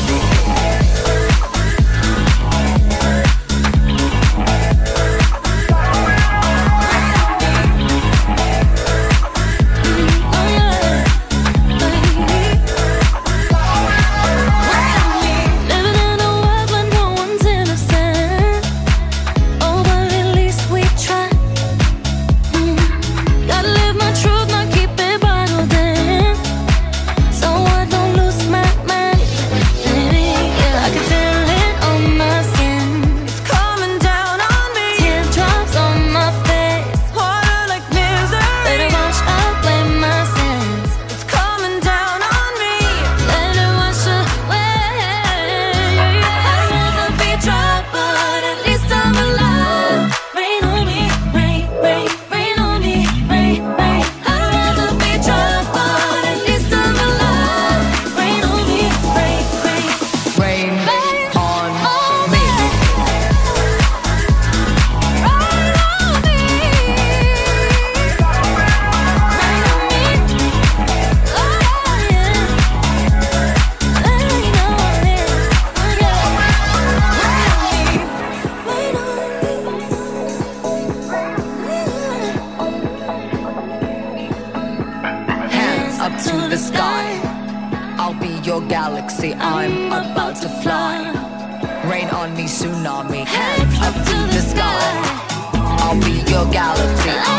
galaxy. 96.52 97.35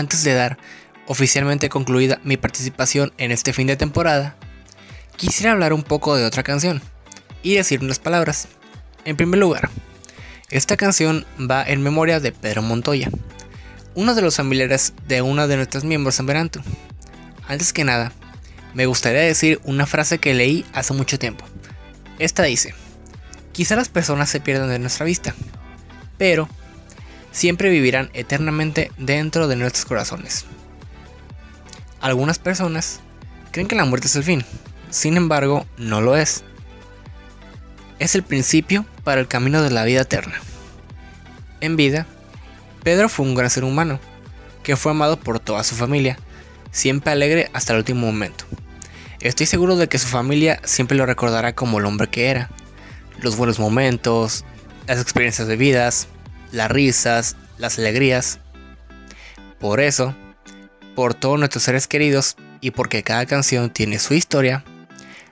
Antes 0.00 0.24
de 0.24 0.32
dar 0.32 0.56
oficialmente 1.08 1.68
concluida 1.68 2.20
mi 2.24 2.38
participación 2.38 3.12
en 3.18 3.32
este 3.32 3.52
fin 3.52 3.66
de 3.66 3.76
temporada, 3.76 4.34
quisiera 5.16 5.52
hablar 5.52 5.74
un 5.74 5.82
poco 5.82 6.16
de 6.16 6.24
otra 6.24 6.42
canción 6.42 6.80
y 7.42 7.56
decir 7.56 7.80
unas 7.80 7.98
palabras. 7.98 8.48
En 9.04 9.18
primer 9.18 9.38
lugar, 9.38 9.68
esta 10.48 10.78
canción 10.78 11.26
va 11.38 11.62
en 11.62 11.82
memoria 11.82 12.18
de 12.18 12.32
Pedro 12.32 12.62
Montoya, 12.62 13.10
uno 13.94 14.14
de 14.14 14.22
los 14.22 14.36
familiares 14.36 14.94
de 15.06 15.20
una 15.20 15.46
de 15.46 15.56
nuestros 15.56 15.84
miembros 15.84 16.18
en 16.18 16.24
Veranto. 16.24 16.62
Antes 17.46 17.74
que 17.74 17.84
nada, 17.84 18.10
me 18.72 18.86
gustaría 18.86 19.20
decir 19.20 19.60
una 19.64 19.84
frase 19.84 20.16
que 20.16 20.32
leí 20.32 20.64
hace 20.72 20.94
mucho 20.94 21.18
tiempo. 21.18 21.44
Esta 22.18 22.44
dice, 22.44 22.74
quizá 23.52 23.76
las 23.76 23.90
personas 23.90 24.30
se 24.30 24.40
pierdan 24.40 24.70
de 24.70 24.78
nuestra 24.78 25.04
vista, 25.04 25.34
pero 26.16 26.48
siempre 27.32 27.70
vivirán 27.70 28.10
eternamente 28.12 28.92
dentro 28.96 29.48
de 29.48 29.56
nuestros 29.56 29.84
corazones. 29.84 30.44
Algunas 32.00 32.38
personas 32.38 33.00
creen 33.50 33.68
que 33.68 33.76
la 33.76 33.84
muerte 33.84 34.06
es 34.06 34.16
el 34.16 34.24
fin, 34.24 34.44
sin 34.90 35.16
embargo, 35.16 35.66
no 35.76 36.00
lo 36.00 36.16
es. 36.16 36.44
Es 37.98 38.14
el 38.14 38.22
principio 38.22 38.86
para 39.04 39.20
el 39.20 39.28
camino 39.28 39.62
de 39.62 39.70
la 39.70 39.84
vida 39.84 40.02
eterna. 40.02 40.34
En 41.60 41.76
vida, 41.76 42.06
Pedro 42.82 43.08
fue 43.08 43.26
un 43.26 43.34
gran 43.34 43.50
ser 43.50 43.64
humano, 43.64 44.00
que 44.62 44.76
fue 44.76 44.92
amado 44.92 45.18
por 45.18 45.38
toda 45.38 45.62
su 45.64 45.74
familia, 45.74 46.18
siempre 46.70 47.12
alegre 47.12 47.50
hasta 47.52 47.72
el 47.72 47.80
último 47.80 48.06
momento. 48.06 48.46
Estoy 49.20 49.44
seguro 49.44 49.76
de 49.76 49.88
que 49.88 49.98
su 49.98 50.08
familia 50.08 50.60
siempre 50.64 50.96
lo 50.96 51.04
recordará 51.04 51.54
como 51.54 51.78
el 51.78 51.84
hombre 51.84 52.08
que 52.08 52.28
era. 52.28 52.48
Los 53.20 53.36
buenos 53.36 53.58
momentos, 53.58 54.46
las 54.86 55.00
experiencias 55.00 55.46
vividas, 55.46 56.08
las 56.52 56.70
risas, 56.70 57.36
las 57.58 57.78
alegrías. 57.78 58.38
Por 59.58 59.80
eso, 59.80 60.14
por 60.94 61.14
todos 61.14 61.38
nuestros 61.38 61.64
seres 61.64 61.86
queridos 61.86 62.36
y 62.60 62.70
porque 62.70 63.02
cada 63.02 63.26
canción 63.26 63.70
tiene 63.70 63.98
su 63.98 64.14
historia, 64.14 64.64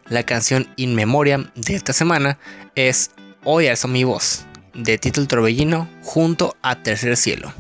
la 0.09 0.23
canción 0.23 0.69
In 0.77 0.95
Memoriam 0.95 1.51
de 1.55 1.75
esta 1.75 1.93
semana 1.93 2.39
es 2.75 3.11
Hoy 3.45 3.69
alzo 3.69 3.89
mi 3.89 4.05
voz, 4.05 4.45
de 4.75 4.99
Tito 4.99 5.21
el 5.21 5.29
Torbellino 5.29 5.89
junto 6.03 6.57
a 6.63 6.83
Tercer 6.83 7.17
Cielo. 7.17 7.53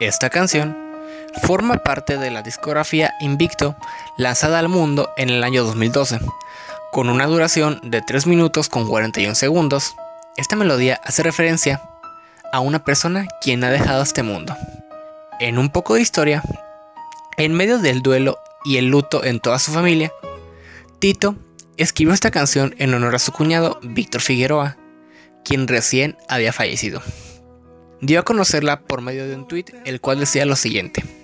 Esta 0.00 0.30
canción 0.30 0.89
forma 1.42 1.76
parte 1.76 2.18
de 2.18 2.30
la 2.30 2.42
discografía 2.42 3.14
Invicto 3.20 3.76
lanzada 4.16 4.58
al 4.58 4.68
mundo 4.68 5.10
en 5.16 5.30
el 5.30 5.44
año 5.44 5.64
2012. 5.64 6.20
Con 6.92 7.08
una 7.08 7.26
duración 7.26 7.80
de 7.82 8.02
3 8.02 8.26
minutos 8.26 8.68
con 8.68 8.88
41 8.88 9.34
segundos, 9.34 9.94
esta 10.36 10.56
melodía 10.56 11.00
hace 11.04 11.22
referencia 11.22 11.82
a 12.52 12.60
una 12.60 12.84
persona 12.84 13.28
quien 13.40 13.62
ha 13.64 13.70
dejado 13.70 14.02
este 14.02 14.22
mundo. 14.22 14.56
En 15.38 15.58
un 15.58 15.70
poco 15.70 15.94
de 15.94 16.02
historia, 16.02 16.42
en 17.36 17.54
medio 17.54 17.78
del 17.78 18.02
duelo 18.02 18.38
y 18.64 18.76
el 18.76 18.86
luto 18.86 19.24
en 19.24 19.40
toda 19.40 19.58
su 19.58 19.72
familia, 19.72 20.12
Tito 20.98 21.36
escribió 21.76 22.12
esta 22.12 22.30
canción 22.30 22.74
en 22.78 22.92
honor 22.92 23.14
a 23.14 23.18
su 23.18 23.32
cuñado 23.32 23.78
Víctor 23.82 24.20
Figueroa, 24.20 24.76
quien 25.44 25.66
recién 25.66 26.16
había 26.28 26.52
fallecido. 26.52 27.00
Dio 28.00 28.20
a 28.20 28.24
conocerla 28.24 28.80
por 28.80 29.00
medio 29.00 29.26
de 29.26 29.34
un 29.34 29.46
tweet 29.46 29.66
el 29.84 30.00
cual 30.00 30.20
decía 30.20 30.44
lo 30.44 30.56
siguiente. 30.56 31.19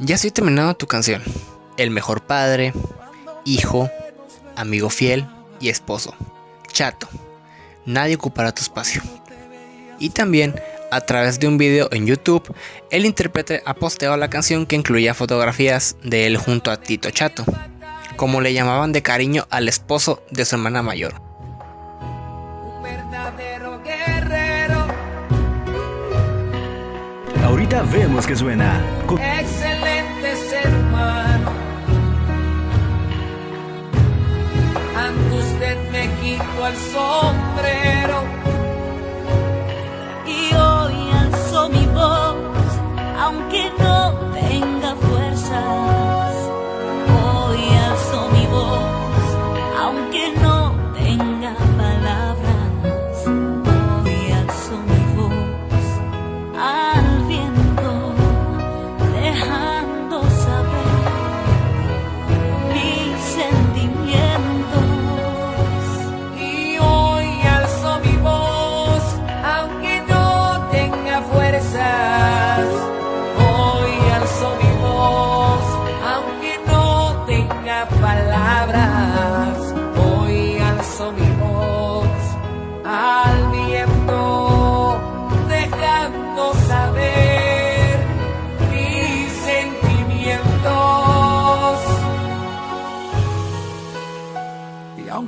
Ya 0.00 0.16
estoy 0.16 0.32
terminando 0.32 0.74
tu 0.74 0.86
canción. 0.86 1.22
El 1.76 1.90
mejor 1.90 2.22
padre, 2.22 2.72
hijo, 3.44 3.88
amigo 4.56 4.90
fiel 4.90 5.24
y 5.60 5.68
esposo. 5.68 6.14
Chato. 6.72 7.08
Nadie 7.86 8.16
ocupará 8.16 8.52
tu 8.52 8.62
espacio. 8.62 9.02
Y 10.00 10.10
también, 10.10 10.60
a 10.90 11.00
través 11.00 11.38
de 11.38 11.46
un 11.46 11.58
video 11.58 11.88
en 11.92 12.06
YouTube, 12.06 12.52
el 12.90 13.06
intérprete 13.06 13.62
ha 13.64 13.74
posteado 13.74 14.16
la 14.16 14.30
canción 14.30 14.66
que 14.66 14.74
incluía 14.74 15.14
fotografías 15.14 15.96
de 16.02 16.26
él 16.26 16.38
junto 16.38 16.72
a 16.72 16.80
Tito 16.80 17.10
Chato, 17.10 17.44
como 18.16 18.40
le 18.40 18.52
llamaban 18.52 18.90
de 18.90 19.02
cariño 19.02 19.46
al 19.50 19.68
esposo 19.68 20.24
de 20.30 20.44
su 20.44 20.56
hermana 20.56 20.82
mayor. 20.82 21.14
Ahorita 27.44 27.82
vemos 27.82 28.26
que 28.26 28.34
suena 28.34 28.82
con 29.06 29.20
quito 36.64 36.66
el 36.66 36.76
sombrero 36.76 38.22
y 40.26 40.54
hoy 40.54 41.10
alzo 41.12 41.68
mi 41.68 41.86
voz, 41.86 42.36
aunque 43.18 43.70
no 43.78 44.33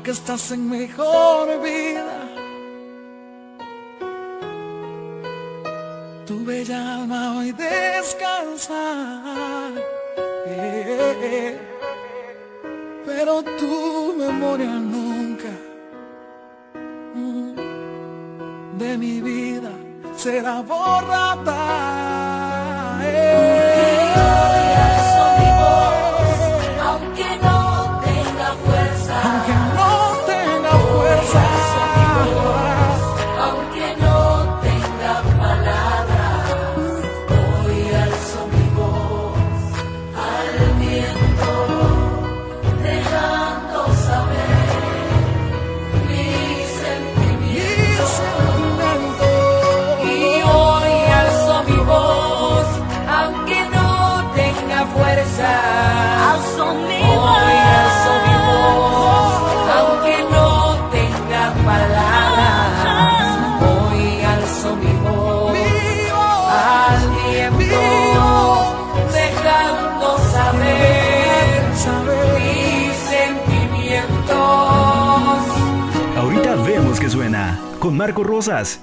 Aunque 0.07 0.21
estás 0.21 0.53
en 0.53 0.71
mejor 0.71 1.61
vida, 1.62 2.29
tu 6.25 6.45
bella 6.45 6.95
alma 6.95 7.38
hoy 7.38 7.51
descansa. 7.51 8.85
Pero 13.05 13.42
tu 13.42 14.14
memoria 14.16 14.75
nunca 14.95 15.51
mm, 17.12 18.79
de 18.79 18.99
mi 18.99 19.21
vida 19.21 19.73
será 20.14 20.62
borrada. 20.62 22.16
Marco 77.90 78.25
Rosas. 78.25 78.81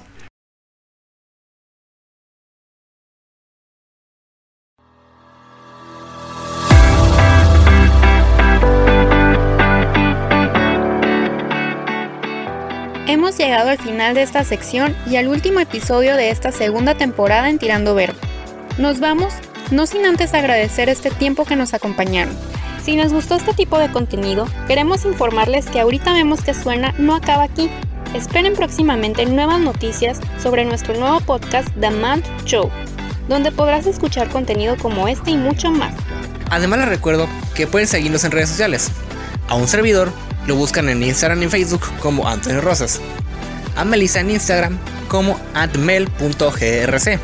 Hemos 13.06 13.38
llegado 13.38 13.70
al 13.70 13.78
final 13.78 14.14
de 14.14 14.22
esta 14.22 14.42
sección 14.44 14.96
y 15.06 15.16
al 15.16 15.28
último 15.28 15.60
episodio 15.60 16.16
de 16.16 16.30
esta 16.30 16.50
segunda 16.50 16.94
temporada 16.94 17.48
en 17.48 17.58
Tirando 17.58 17.94
Verbo. 17.94 18.18
Nos 18.78 18.98
vamos, 18.98 19.34
no 19.70 19.86
sin 19.86 20.04
antes 20.04 20.34
agradecer 20.34 20.88
este 20.88 21.10
tiempo 21.10 21.44
que 21.44 21.54
nos 21.54 21.74
acompañaron. 21.74 22.36
Si 22.82 22.96
nos 22.96 23.12
gustó 23.12 23.36
este 23.36 23.54
tipo 23.54 23.78
de 23.78 23.90
contenido, 23.90 24.46
queremos 24.66 25.04
informarles 25.04 25.66
que 25.66 25.80
ahorita 25.80 26.12
vemos 26.12 26.42
que 26.42 26.54
suena 26.54 26.92
no 26.98 27.14
acaba 27.14 27.44
aquí. 27.44 27.70
Esperen 28.14 28.54
próximamente 28.54 29.26
nuevas 29.26 29.58
noticias 29.58 30.20
sobre 30.40 30.64
nuestro 30.64 30.94
nuevo 30.94 31.20
podcast 31.20 31.68
The 31.80 31.90
Man 31.90 32.22
Show, 32.44 32.70
donde 33.28 33.50
podrás 33.50 33.86
escuchar 33.86 34.28
contenido 34.28 34.76
como 34.76 35.08
este 35.08 35.32
y 35.32 35.36
mucho 35.36 35.72
más. 35.72 35.92
Además 36.48 36.78
les 36.78 36.88
recuerdo 36.90 37.26
que 37.56 37.66
pueden 37.66 37.88
seguirnos 37.88 38.22
en 38.22 38.30
redes 38.30 38.50
sociales. 38.50 38.92
A 39.48 39.56
un 39.56 39.66
servidor 39.66 40.12
lo 40.46 40.54
buscan 40.54 40.88
en 40.88 41.02
Instagram 41.02 41.42
y 41.42 41.48
Facebook 41.48 41.82
como 41.98 42.28
Antonio 42.28 42.60
Rosas. 42.60 43.00
A 43.74 43.84
Melissa 43.84 44.20
en 44.20 44.30
Instagram 44.30 44.78
como 45.08 45.36
antmel.grc. 45.54 47.18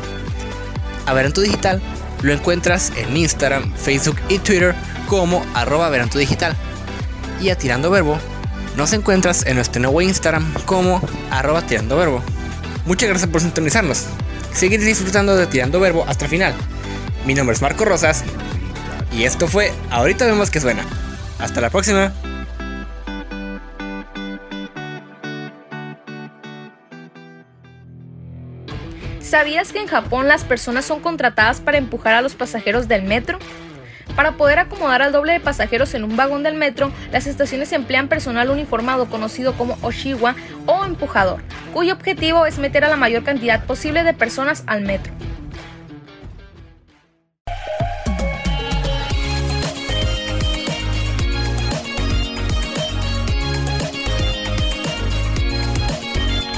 A 1.05 1.13
Verantu 1.13 1.39
Digital 1.39 1.81
lo 2.21 2.33
encuentras 2.33 2.91
en 2.97 3.15
Instagram, 3.15 3.73
Facebook 3.75 4.17
y 4.27 4.39
Twitter 4.39 4.75
como 5.07 5.41
arroba 5.53 5.87
Verantu 5.87 6.17
Digital. 6.19 6.53
Y 7.39 7.49
a 7.49 7.57
Tirando 7.57 7.89
Verbo 7.89 8.19
nos 8.75 8.93
encuentras 8.93 9.45
en 9.45 9.55
nuestro 9.55 9.81
nuevo 9.81 10.01
Instagram 10.01 10.53
como 10.65 11.01
arroba 11.29 11.61
Tirando 11.61 11.97
Verbo. 11.97 12.23
Muchas 12.85 13.09
gracias 13.09 13.29
por 13.29 13.41
sintonizarnos. 13.41 14.05
Seguir 14.53 14.81
disfrutando 14.81 15.35
de 15.35 15.47
Tirando 15.47 15.79
Verbo 15.79 16.05
hasta 16.07 16.25
el 16.25 16.31
final. 16.31 16.53
Mi 17.25 17.33
nombre 17.33 17.55
es 17.55 17.61
Marco 17.61 17.85
Rosas 17.85 18.23
y 19.11 19.23
esto 19.23 19.47
fue 19.47 19.71
Ahorita 19.89 20.25
vemos 20.25 20.49
que 20.49 20.59
suena. 20.59 20.85
Hasta 21.39 21.61
la 21.61 21.69
próxima. 21.69 22.13
¿Sabías 29.19 29.71
que 29.71 29.79
en 29.79 29.87
Japón 29.87 30.27
las 30.27 30.43
personas 30.43 30.83
son 30.83 30.99
contratadas 30.99 31.61
para 31.61 31.77
empujar 31.77 32.13
a 32.13 32.21
los 32.21 32.35
pasajeros 32.35 32.89
del 32.89 33.03
metro? 33.03 33.39
Para 34.15 34.33
poder 34.33 34.59
acomodar 34.59 35.01
al 35.01 35.11
doble 35.11 35.33
de 35.33 35.39
pasajeros 35.39 35.93
en 35.93 36.03
un 36.03 36.15
vagón 36.15 36.43
del 36.43 36.55
metro, 36.55 36.91
las 37.11 37.27
estaciones 37.27 37.71
emplean 37.71 38.07
personal 38.07 38.49
uniformado 38.49 39.07
conocido 39.07 39.53
como 39.53 39.77
Oshiwa 39.81 40.35
o 40.65 40.85
empujador, 40.85 41.41
cuyo 41.73 41.93
objetivo 41.93 42.45
es 42.45 42.59
meter 42.59 42.85
a 42.85 42.89
la 42.89 42.97
mayor 42.97 43.23
cantidad 43.23 43.63
posible 43.65 44.03
de 44.03 44.13
personas 44.13 44.63
al 44.67 44.81
metro. 44.81 45.13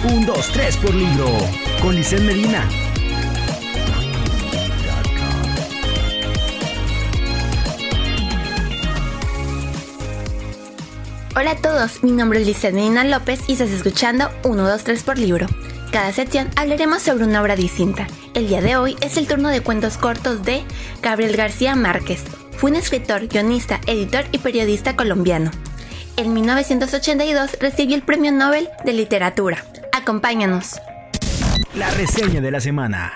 Un, 0.05 0.25
dos, 0.25 0.49
tres 0.51 0.75
por 0.77 0.93
libro. 0.93 1.27
Con 1.81 1.95
Lisset 1.95 2.19
Medina. 2.21 2.67
Hola 11.35 11.51
a 11.51 11.55
todos, 11.55 12.03
mi 12.03 12.11
nombre 12.11 12.39
es 12.41 12.45
Lizeth 12.45 12.75
Medina 12.75 13.03
López 13.03 13.39
y 13.47 13.53
estás 13.53 13.71
escuchando 13.71 14.29
1, 14.43 14.69
2, 14.69 14.83
3 14.83 15.01
por 15.01 15.17
libro. 15.17 15.47
Cada 15.91 16.13
sección 16.13 16.51
hablaremos 16.55 17.01
sobre 17.01 17.25
una 17.25 17.41
obra 17.41 17.55
distinta. 17.55 18.05
El 18.35 18.47
día 18.47 18.61
de 18.61 18.75
hoy 18.75 18.95
es 19.01 19.17
el 19.17 19.27
turno 19.27 19.49
de 19.49 19.61
cuentos 19.61 19.97
cortos 19.97 20.43
de 20.43 20.63
Gabriel 21.01 21.35
García 21.35 21.75
Márquez. 21.75 22.23
Fue 22.51 22.69
un 22.69 22.75
escritor, 22.77 23.27
guionista, 23.29 23.81
editor 23.87 24.25
y 24.31 24.37
periodista 24.37 24.95
colombiano. 24.95 25.49
En 26.17 26.35
1982 26.35 27.57
recibió 27.59 27.95
el 27.95 28.03
Premio 28.03 28.31
Nobel 28.31 28.69
de 28.85 28.93
Literatura. 28.93 29.65
Acompáñanos. 29.91 30.79
La 31.73 31.89
reseña 31.89 32.41
de 32.41 32.51
la 32.51 32.59
semana. 32.59 33.11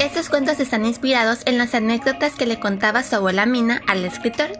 Estos 0.00 0.28
cuentos 0.28 0.58
están 0.58 0.84
inspirados 0.84 1.40
en 1.46 1.56
las 1.56 1.74
anécdotas 1.74 2.34
que 2.34 2.46
le 2.46 2.58
contaba 2.58 3.02
su 3.02 3.14
abuela 3.14 3.46
Mina 3.46 3.80
al 3.86 4.04
escritor, 4.04 4.50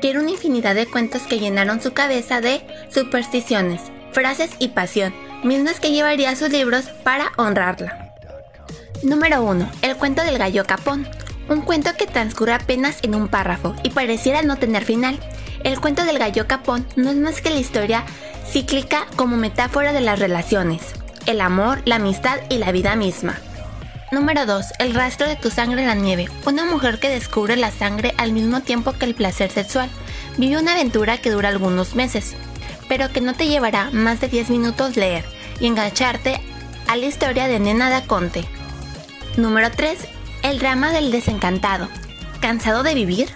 que 0.00 0.10
era 0.10 0.20
una 0.20 0.32
infinidad 0.32 0.74
de 0.74 0.86
cuentos 0.86 1.22
que 1.22 1.38
llenaron 1.38 1.80
su 1.80 1.92
cabeza 1.92 2.40
de 2.40 2.66
supersticiones, 2.92 3.80
frases 4.12 4.50
y 4.58 4.68
pasión, 4.68 5.14
mismas 5.44 5.78
que 5.78 5.92
llevaría 5.92 6.30
a 6.30 6.36
sus 6.36 6.50
libros 6.50 6.86
para 7.04 7.32
honrarla. 7.36 8.14
Número 9.02 9.42
1. 9.42 9.70
El 9.82 9.96
cuento 9.96 10.22
del 10.22 10.38
gallo 10.38 10.64
capón. 10.66 11.08
Un 11.48 11.62
cuento 11.62 11.90
que 11.96 12.06
transcurre 12.06 12.52
apenas 12.52 12.98
en 13.02 13.14
un 13.14 13.28
párrafo 13.28 13.74
y 13.82 13.90
pareciera 13.90 14.42
no 14.42 14.56
tener 14.56 14.84
final. 14.84 15.18
El 15.64 15.80
cuento 15.80 16.04
del 16.04 16.18
gallo 16.18 16.46
capón 16.46 16.86
no 16.96 17.10
es 17.10 17.16
más 17.16 17.40
que 17.40 17.50
la 17.50 17.58
historia 17.58 18.04
cíclica 18.46 19.06
como 19.16 19.36
metáfora 19.36 19.92
de 19.92 20.00
las 20.00 20.18
relaciones, 20.18 20.82
el 21.26 21.40
amor, 21.40 21.80
la 21.84 21.96
amistad 21.96 22.38
y 22.48 22.58
la 22.58 22.72
vida 22.72 22.96
misma. 22.96 23.38
Número 24.12 24.44
2. 24.44 24.66
El 24.80 24.92
rastro 24.92 25.28
de 25.28 25.36
tu 25.36 25.50
sangre 25.50 25.82
en 25.82 25.86
la 25.86 25.94
nieve. 25.94 26.28
Una 26.44 26.64
mujer 26.64 26.98
que 26.98 27.08
descubre 27.08 27.56
la 27.56 27.70
sangre 27.70 28.12
al 28.16 28.32
mismo 28.32 28.60
tiempo 28.60 28.92
que 28.92 29.04
el 29.04 29.14
placer 29.14 29.52
sexual. 29.52 29.88
Vive 30.36 30.58
una 30.58 30.72
aventura 30.72 31.18
que 31.18 31.30
dura 31.30 31.48
algunos 31.48 31.94
meses, 31.94 32.34
pero 32.88 33.12
que 33.12 33.20
no 33.20 33.34
te 33.34 33.46
llevará 33.46 33.90
más 33.92 34.20
de 34.20 34.26
10 34.26 34.50
minutos 34.50 34.96
leer 34.96 35.24
y 35.60 35.68
engancharte 35.68 36.40
a 36.88 36.96
la 36.96 37.06
historia 37.06 37.46
de 37.46 37.60
Nena 37.60 37.88
da 37.88 38.02
Conte. 38.02 38.44
Número 39.36 39.70
3. 39.70 39.96
El 40.42 40.58
drama 40.58 40.90
del 40.90 41.12
desencantado. 41.12 41.88
¿Cansado 42.40 42.82
de 42.82 42.94
vivir? 42.94 43.28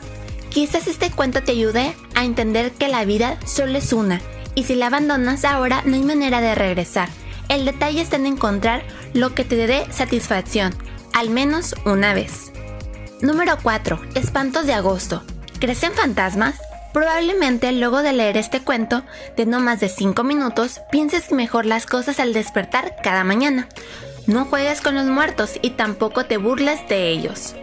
Quizás 0.50 0.88
este 0.88 1.12
cuento 1.12 1.44
te 1.44 1.52
ayude 1.52 1.94
a 2.16 2.24
entender 2.24 2.72
que 2.72 2.88
la 2.88 3.04
vida 3.04 3.38
solo 3.46 3.78
es 3.78 3.92
una 3.92 4.20
y 4.56 4.64
si 4.64 4.74
la 4.74 4.87
abandonas 4.87 5.44
ahora 5.44 5.82
no 5.84 5.94
hay 5.94 6.02
manera 6.02 6.40
de 6.40 6.56
regresar. 6.56 7.10
El 7.48 7.64
detalle 7.64 8.00
está 8.00 8.16
en 8.16 8.26
encontrar 8.26 8.83
lo 9.12 9.35
que 9.35 9.44
te 9.44 9.57
dé 9.57 9.87
satisfacción, 9.90 10.74
al 11.12 11.30
menos 11.30 11.74
una 11.85 12.14
vez. 12.14 12.52
Número 13.20 13.57
4. 13.62 14.00
Espantos 14.14 14.66
de 14.66 14.74
agosto. 14.74 15.22
¿Crecen 15.61 15.92
fantasmas? 15.92 16.57
Probablemente 16.92 17.72
luego 17.72 18.02
de 18.02 18.12
leer 18.12 18.37
este 18.37 18.61
cuento 18.61 19.02
de 19.37 19.46
no 19.46 19.61
más 19.61 19.80
de 19.80 19.88
5 19.88 20.22
minutos 20.22 20.80
pienses 20.92 21.33
mejor 21.33 21.66
las 21.66 21.87
cosas 21.87 22.20
al 22.20 22.33
despertar 22.33 22.96
cada 23.02 23.24
mañana. 23.24 23.68
No 24.26 24.44
juegues 24.44 24.80
con 24.80 24.94
los 24.94 25.07
muertos 25.07 25.59
y 25.61 25.70
tampoco 25.70 26.24
te 26.24 26.37
burles 26.37 26.88
de 26.88 27.09
ellos. 27.09 27.54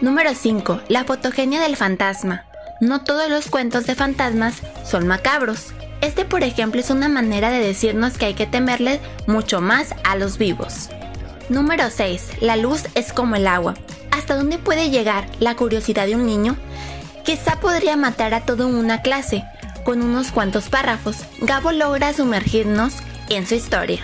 Número 0.00 0.34
5. 0.34 0.82
La 0.88 1.04
fotogenia 1.04 1.60
del 1.60 1.76
fantasma. 1.76 2.44
No 2.80 3.02
todos 3.02 3.28
los 3.28 3.48
cuentos 3.48 3.86
de 3.86 3.94
fantasmas 3.94 4.62
son 4.84 5.08
macabros. 5.08 5.72
Este, 6.00 6.24
por 6.24 6.42
ejemplo, 6.42 6.80
es 6.80 6.90
una 6.90 7.08
manera 7.08 7.50
de 7.50 7.58
decirnos 7.58 8.18
que 8.18 8.26
hay 8.26 8.34
que 8.34 8.46
temerle 8.46 9.00
mucho 9.26 9.60
más 9.60 9.94
a 10.04 10.16
los 10.16 10.38
vivos. 10.38 10.90
Número 11.48 11.90
6. 11.90 12.40
La 12.40 12.56
luz 12.56 12.84
es 12.94 13.12
como 13.12 13.36
el 13.36 13.46
agua. 13.46 13.74
¿Hasta 14.10 14.36
dónde 14.36 14.58
puede 14.58 14.90
llegar 14.90 15.26
la 15.40 15.56
curiosidad 15.56 16.06
de 16.06 16.14
un 16.14 16.26
niño? 16.26 16.56
Quizá 17.24 17.60
podría 17.60 17.96
matar 17.96 18.34
a 18.34 18.44
toda 18.44 18.66
una 18.66 19.02
clase. 19.02 19.44
Con 19.84 20.02
unos 20.02 20.30
cuantos 20.30 20.68
párrafos, 20.68 21.16
Gabo 21.40 21.72
logra 21.72 22.12
sumergirnos 22.12 22.94
en 23.30 23.46
su 23.46 23.54
historia. 23.54 24.00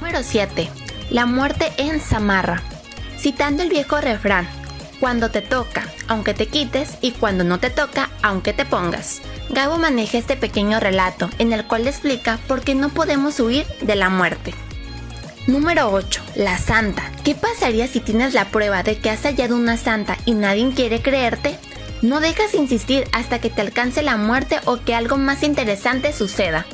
Número 0.00 0.22
7. 0.22 0.68
La 1.10 1.26
muerte 1.26 1.72
en 1.76 2.00
Samarra. 2.00 2.62
Citando 3.18 3.62
el 3.62 3.70
viejo 3.70 4.00
refrán, 4.00 4.48
cuando 5.04 5.30
te 5.30 5.42
toca, 5.42 5.86
aunque 6.08 6.32
te 6.32 6.46
quites, 6.46 6.96
y 7.02 7.10
cuando 7.10 7.44
no 7.44 7.60
te 7.60 7.68
toca, 7.68 8.08
aunque 8.22 8.54
te 8.54 8.64
pongas. 8.64 9.20
Gabo 9.50 9.76
maneja 9.76 10.16
este 10.16 10.34
pequeño 10.34 10.80
relato 10.80 11.28
en 11.36 11.52
el 11.52 11.66
cual 11.66 11.86
explica 11.86 12.38
por 12.48 12.62
qué 12.62 12.74
no 12.74 12.88
podemos 12.88 13.38
huir 13.38 13.66
de 13.82 13.96
la 13.96 14.08
muerte. 14.08 14.54
Número 15.46 15.92
8. 15.92 16.22
La 16.36 16.56
santa. 16.56 17.12
¿Qué 17.22 17.34
pasaría 17.34 17.86
si 17.86 18.00
tienes 18.00 18.32
la 18.32 18.46
prueba 18.46 18.82
de 18.82 18.96
que 18.96 19.10
has 19.10 19.20
hallado 19.24 19.56
una 19.56 19.76
santa 19.76 20.16
y 20.24 20.32
nadie 20.32 20.72
quiere 20.74 21.02
creerte? 21.02 21.58
No 22.00 22.20
dejas 22.20 22.54
insistir 22.54 23.06
hasta 23.12 23.40
que 23.40 23.50
te 23.50 23.60
alcance 23.60 24.00
la 24.00 24.16
muerte 24.16 24.58
o 24.64 24.78
que 24.78 24.94
algo 24.94 25.18
más 25.18 25.42
interesante 25.42 26.14
suceda. 26.14 26.64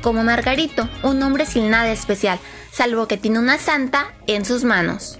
Como 0.00 0.24
Margarito, 0.24 0.88
un 1.02 1.22
hombre 1.22 1.44
sin 1.44 1.68
nada 1.68 1.92
especial, 1.92 2.38
salvo 2.72 3.08
que 3.08 3.18
tiene 3.18 3.40
una 3.40 3.58
santa 3.58 4.14
en 4.26 4.46
sus 4.46 4.64
manos. 4.64 5.18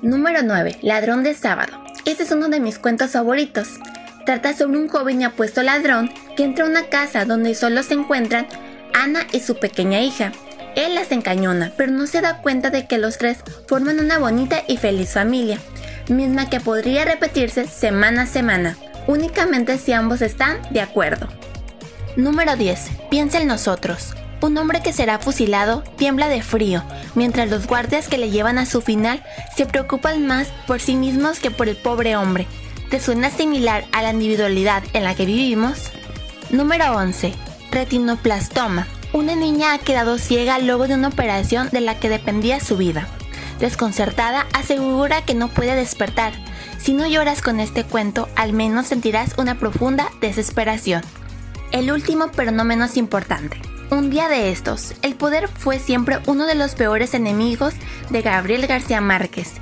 Número 0.00 0.42
9. 0.42 0.78
Ladrón 0.80 1.22
de 1.22 1.34
sábado. 1.34 1.81
Este 2.04 2.24
es 2.24 2.32
uno 2.32 2.48
de 2.48 2.58
mis 2.58 2.80
cuentos 2.80 3.12
favoritos. 3.12 3.78
Trata 4.26 4.56
sobre 4.56 4.78
un 4.78 4.88
joven 4.88 5.20
y 5.20 5.24
apuesto 5.24 5.62
ladrón 5.62 6.10
que 6.36 6.42
entra 6.42 6.64
a 6.64 6.68
una 6.68 6.88
casa 6.88 7.24
donde 7.24 7.54
solo 7.54 7.82
se 7.84 7.94
encuentran 7.94 8.48
Ana 8.92 9.20
y 9.32 9.38
su 9.38 9.58
pequeña 9.58 10.00
hija. 10.00 10.32
Él 10.74 10.96
las 10.96 11.12
encañona, 11.12 11.72
pero 11.76 11.92
no 11.92 12.06
se 12.08 12.20
da 12.20 12.38
cuenta 12.38 12.70
de 12.70 12.88
que 12.88 12.98
los 12.98 13.18
tres 13.18 13.38
forman 13.68 14.00
una 14.00 14.18
bonita 14.18 14.64
y 14.66 14.78
feliz 14.78 15.12
familia, 15.12 15.58
misma 16.08 16.50
que 16.50 16.60
podría 16.60 17.04
repetirse 17.04 17.68
semana 17.68 18.22
a 18.22 18.26
semana, 18.26 18.76
únicamente 19.06 19.78
si 19.78 19.92
ambos 19.92 20.22
están 20.22 20.58
de 20.70 20.80
acuerdo. 20.80 21.28
Número 22.16 22.56
10. 22.56 22.90
Piensa 23.10 23.40
en 23.40 23.48
nosotros. 23.48 24.14
Un 24.42 24.58
hombre 24.58 24.82
que 24.82 24.92
será 24.92 25.20
fusilado 25.20 25.84
tiembla 25.96 26.28
de 26.28 26.42
frío, 26.42 26.82
mientras 27.14 27.48
los 27.48 27.68
guardias 27.68 28.08
que 28.08 28.18
le 28.18 28.28
llevan 28.28 28.58
a 28.58 28.66
su 28.66 28.80
final 28.80 29.22
se 29.56 29.66
preocupan 29.66 30.26
más 30.26 30.48
por 30.66 30.80
sí 30.80 30.96
mismos 30.96 31.38
que 31.38 31.52
por 31.52 31.68
el 31.68 31.76
pobre 31.76 32.16
hombre. 32.16 32.48
¿Te 32.90 32.98
suena 32.98 33.30
similar 33.30 33.84
a 33.92 34.02
la 34.02 34.10
individualidad 34.10 34.82
en 34.94 35.04
la 35.04 35.14
que 35.14 35.26
vivimos? 35.26 35.92
Número 36.50 36.92
11. 36.96 37.32
Retinoplastoma. 37.70 38.88
Una 39.12 39.36
niña 39.36 39.74
ha 39.74 39.78
quedado 39.78 40.18
ciega 40.18 40.58
luego 40.58 40.88
de 40.88 40.96
una 40.96 41.08
operación 41.08 41.68
de 41.70 41.80
la 41.80 42.00
que 42.00 42.08
dependía 42.08 42.58
su 42.58 42.76
vida. 42.76 43.06
Desconcertada, 43.60 44.48
asegura 44.54 45.24
que 45.24 45.34
no 45.34 45.48
puede 45.48 45.76
despertar. 45.76 46.32
Si 46.80 46.94
no 46.94 47.06
lloras 47.06 47.42
con 47.42 47.60
este 47.60 47.84
cuento, 47.84 48.28
al 48.34 48.52
menos 48.54 48.88
sentirás 48.88 49.34
una 49.38 49.60
profunda 49.60 50.10
desesperación. 50.20 51.02
El 51.70 51.92
último, 51.92 52.32
pero 52.34 52.50
no 52.50 52.64
menos 52.64 52.96
importante. 52.96 53.71
Un 53.92 54.08
día 54.08 54.30
de 54.30 54.50
estos, 54.50 54.94
el 55.02 55.16
poder 55.16 55.48
fue 55.48 55.78
siempre 55.78 56.18
uno 56.26 56.46
de 56.46 56.54
los 56.54 56.74
peores 56.74 57.12
enemigos 57.12 57.74
de 58.08 58.22
Gabriel 58.22 58.66
García 58.66 59.02
Márquez, 59.02 59.52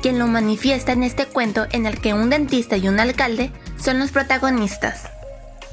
quien 0.00 0.16
lo 0.16 0.28
manifiesta 0.28 0.92
en 0.92 1.02
este 1.02 1.26
cuento 1.26 1.66
en 1.72 1.86
el 1.86 2.00
que 2.00 2.14
un 2.14 2.30
dentista 2.30 2.76
y 2.76 2.86
un 2.86 3.00
alcalde 3.00 3.50
son 3.82 3.98
los 3.98 4.12
protagonistas. 4.12 5.08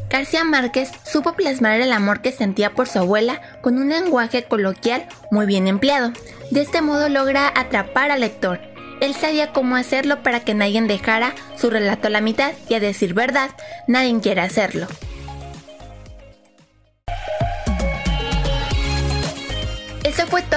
García 0.10 0.43
Márquez 0.43 0.89
supo 1.06 1.34
plasmar 1.34 1.80
el 1.80 1.91
amor 1.91 2.21
que 2.21 2.32
sentía 2.32 2.73
por 2.73 2.88
su 2.88 2.97
abuela 2.97 3.39
con 3.62 3.77
un 3.77 3.89
lenguaje 3.89 4.45
coloquial 4.45 5.08
muy 5.30 5.45
bien 5.45 5.67
empleado. 5.67 6.12
De 6.49 6.62
este 6.62 6.82
modo 6.82 7.10
logra 7.10 7.53
atrapar 7.56 8.10
al 8.10 8.21
lector. 8.21 8.60
Él 8.99 9.13
sabía 9.13 9.53
cómo 9.53 9.75
hacerlo 9.75 10.23
para 10.23 10.39
que 10.39 10.56
nadie 10.56 10.82
dejara 10.82 11.36
su 11.56 11.69
relato 11.69 12.08
a 12.08 12.10
la 12.10 12.21
mitad 12.21 12.53
y 12.67 12.73
a 12.73 12.80
decir 12.80 13.13
verdad, 13.13 13.51
nadie 13.86 14.19
quiere 14.21 14.41
hacerlo. 14.41 14.88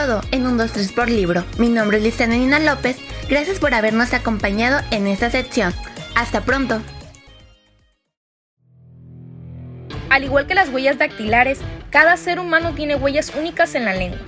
Todo 0.01 0.23
en 0.33 0.47
un 0.47 0.59
2-3 0.59 0.95
por 0.95 1.11
libro. 1.11 1.45
Mi 1.59 1.69
nombre 1.69 1.99
es 1.99 2.03
Lizana 2.03 2.35
Nina 2.35 2.59
López. 2.59 2.97
Gracias 3.29 3.59
por 3.59 3.75
habernos 3.75 4.15
acompañado 4.15 4.81
en 4.91 5.07
esta 5.07 5.31
sección. 5.31 5.75
Hasta 6.15 6.41
pronto. 6.41 6.81
Al 10.09 10.25
igual 10.25 10.47
que 10.47 10.55
las 10.55 10.71
huellas 10.71 10.99
dactilares, 10.99 11.61
cada 11.91 12.17
ser 12.17 12.39
humano 12.39 12.73
tiene 12.75 12.95
huellas 12.95 13.33
únicas 13.37 13.75
en 13.75 13.85
la 13.85 13.93
lengua. 13.93 14.19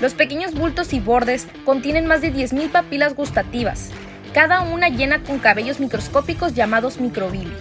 Los 0.00 0.12
pequeños 0.12 0.54
bultos 0.54 0.92
y 0.92 1.00
bordes 1.00 1.46
contienen 1.64 2.06
más 2.06 2.20
de 2.20 2.32
10.000 2.32 2.70
papilas 2.70 3.14
gustativas, 3.14 3.90
cada 4.34 4.60
una 4.60 4.88
llena 4.88 5.22
con 5.22 5.38
cabellos 5.38 5.80
microscópicos 5.80 6.54
llamados 6.54 7.00
microvilli. 7.00 7.52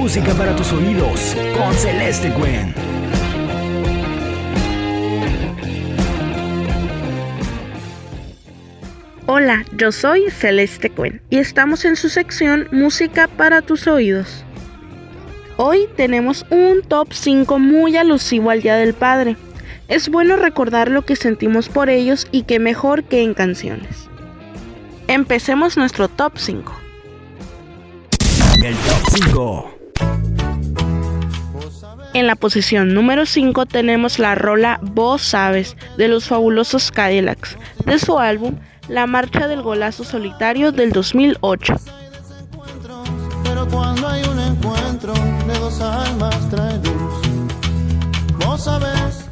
Música 0.00 0.32
para 0.32 0.56
tus 0.56 0.72
oídos 0.72 1.36
con 1.54 1.74
Celeste 1.74 2.30
Gwen. 2.30 2.74
Hola, 9.26 9.62
yo 9.76 9.92
soy 9.92 10.30
Celeste 10.30 10.88
Cuen 10.88 11.20
y 11.28 11.36
estamos 11.36 11.84
en 11.84 11.96
su 11.96 12.08
sección 12.08 12.66
Música 12.72 13.28
para 13.28 13.60
tus 13.60 13.86
oídos. 13.86 14.46
Hoy 15.58 15.86
tenemos 15.98 16.46
un 16.48 16.80
top 16.80 17.12
5 17.12 17.58
muy 17.58 17.98
alusivo 17.98 18.48
al 18.48 18.62
Día 18.62 18.76
del 18.76 18.94
Padre. 18.94 19.36
Es 19.88 20.08
bueno 20.08 20.36
recordar 20.36 20.90
lo 20.90 21.04
que 21.04 21.14
sentimos 21.14 21.68
por 21.68 21.90
ellos 21.90 22.26
y 22.32 22.44
que 22.44 22.58
mejor 22.58 23.04
que 23.04 23.20
en 23.22 23.34
canciones. 23.34 24.08
Empecemos 25.08 25.76
nuestro 25.76 26.08
top 26.08 26.38
5. 26.38 26.74
El 28.62 28.74
top 28.74 29.10
5. 29.26 29.79
En 32.12 32.26
la 32.26 32.34
posición 32.34 32.92
número 32.92 33.24
5 33.24 33.66
tenemos 33.66 34.18
la 34.18 34.34
rola 34.34 34.80
Vos 34.82 35.22
Sabes 35.22 35.76
de 35.96 36.08
los 36.08 36.26
fabulosos 36.26 36.90
Cadillacs 36.90 37.56
de 37.84 37.98
su 38.00 38.18
álbum 38.18 38.56
La 38.88 39.06
Marcha 39.06 39.46
del 39.46 39.62
Golazo 39.62 40.02
Solitario 40.02 40.72
del 40.72 40.90
2008. 40.90 41.76
Pero 43.44 43.68
cuando 43.68 44.08
hay 44.08 44.24
un 44.24 44.40
encuentro 44.40 45.14
de 45.14 45.58
dos 45.60 45.80
almas 45.80 46.50
trae 46.50 46.76
luz. 46.78 47.20
Vos 48.44 48.64
sabes 48.64 49.24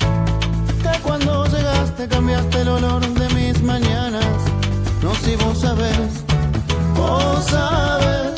que 0.81 1.01
cuando 1.03 1.47
llegaste 1.47 2.07
cambiaste 2.07 2.61
el 2.61 2.69
olor 2.69 3.05
de 3.07 3.35
mis 3.35 3.61
mañanas. 3.63 4.25
No 5.03 5.15
si 5.17 5.35
vos 5.35 5.59
sabes, 5.59 6.25
vos 6.95 7.45
sabes 7.45 8.35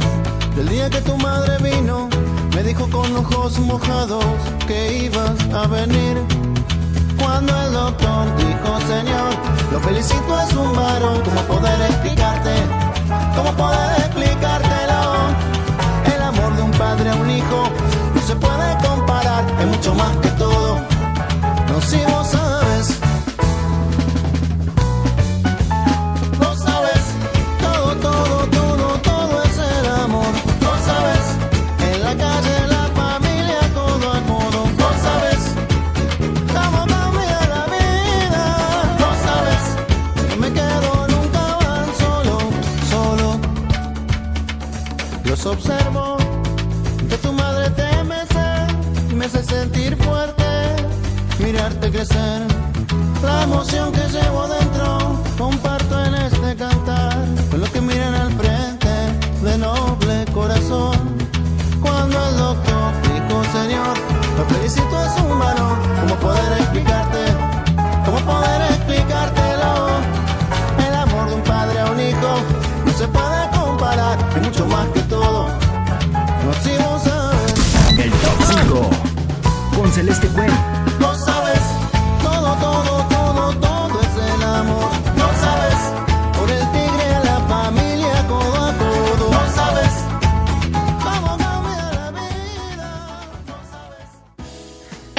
del 0.57 0.69
día 0.69 0.89
que 0.89 1.01
tu 1.03 1.17
madre 1.19 1.59
vino. 1.59 2.10
Me 2.55 2.63
dijo 2.63 2.89
con 2.91 3.17
ojos 3.17 3.59
mojados 3.61 4.25
que 4.67 5.05
ibas 5.05 5.39
a 5.55 5.67
venir. 5.67 6.17
Cuando 7.19 7.53
el 7.63 7.73
doctor 7.73 8.37
dijo, 8.37 8.81
Señor, 8.81 9.31
lo 9.73 9.81
felicito, 9.81 10.41
es 10.41 10.53
un 10.55 10.73
varón. 10.75 11.21
¿Cómo 11.25 11.43
poder 11.43 11.81
explicarte? 11.83 12.55
¿Cómo 13.37 13.53
poder 13.53 14.01
explicártelo? 14.01 15.01
El 16.15 16.23
amor 16.23 16.57
de 16.57 16.63
un 16.63 16.71
padre 16.73 17.11
a 17.11 17.15
un 17.15 17.31
hijo 17.31 17.69
no 18.15 18.21
se 18.23 18.37
puede 18.37 18.77
comparar, 18.87 19.45
es 19.61 19.67
mucho 19.67 19.95
más 19.95 20.17
que 20.17 20.30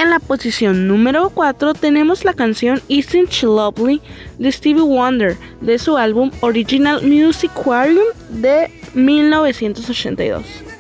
En 0.02 0.10
la 0.10 0.18
posición 0.18 0.88
número 0.88 1.30
4 1.30 1.76
tenemos 1.76 2.26
la 2.26 2.34
canción 2.34 2.82
Isn't 2.88 3.30
She 3.30 3.46
Lovely 3.46 4.02
de 4.40 4.52
Stevie 4.52 4.82
Wonder 4.82 5.38
de 5.62 5.78
su 5.78 5.96
álbum 5.96 6.32
Original 6.40 7.04
Music 7.04 7.52
Aquarium 7.56 8.08
de 8.30 8.72
1982. 8.96 10.71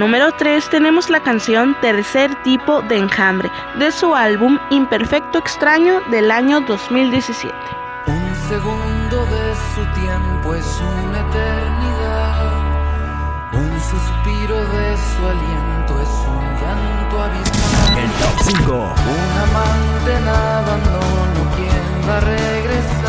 Número 0.00 0.32
3 0.32 0.70
tenemos 0.70 1.10
la 1.10 1.20
canción 1.20 1.76
Tercer 1.82 2.34
tipo 2.42 2.80
de 2.80 2.96
enjambre 2.96 3.50
de 3.78 3.92
su 3.92 4.14
álbum 4.14 4.58
Imperfecto 4.70 5.38
Extraño 5.38 6.00
del 6.10 6.30
año 6.30 6.62
2017. 6.62 7.54
Un 8.06 8.34
segundo 8.48 9.26
de 9.26 9.54
su 9.74 9.84
tiempo 10.00 10.54
es 10.54 10.80
una 10.80 11.18
eternidad. 11.20 12.50
Un 13.52 13.78
suspiro 13.78 14.56
de 14.56 14.96
su 14.96 15.26
aliento 15.26 16.00
es 16.00 16.08
un 16.26 16.44
llanto 16.60 17.20
abismal. 17.20 17.98
El 17.98 18.10
top 18.22 18.36
5. 18.40 18.72
Un 18.72 19.32
amante 19.48 20.10
en 20.16 20.28
abandono, 20.28 21.40
¿quién 21.56 22.08
va 22.08 22.16
a 22.16 22.20
regresar? 22.20 22.99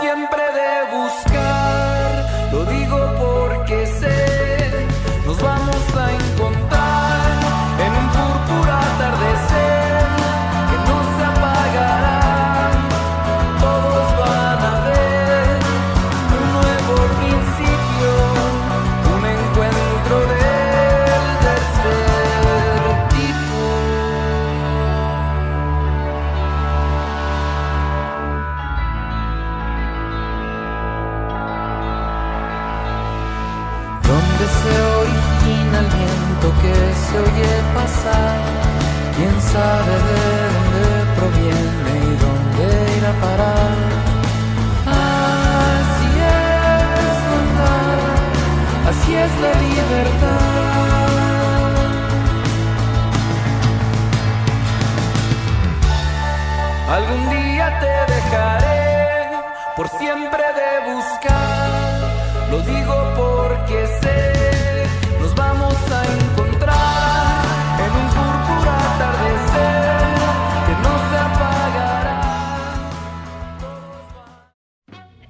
Siempre 0.00 0.35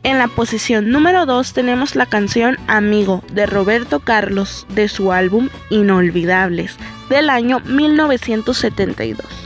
En 0.03 0.19
la 0.19 0.29
posición 0.29 0.91
número 0.91 1.27
2 1.27 1.53
tenemos 1.53 1.97
la 1.97 2.07
canción 2.07 2.57
Amigo 2.69 3.25
de 3.33 3.45
Roberto 3.45 4.01
Carlos 4.01 4.67
de 4.69 4.89
su 4.89 5.13
álbum 5.13 5.49
Inolvidables 5.69 6.77
del 7.09 7.29
año 7.29 7.61
1972. 7.61 9.46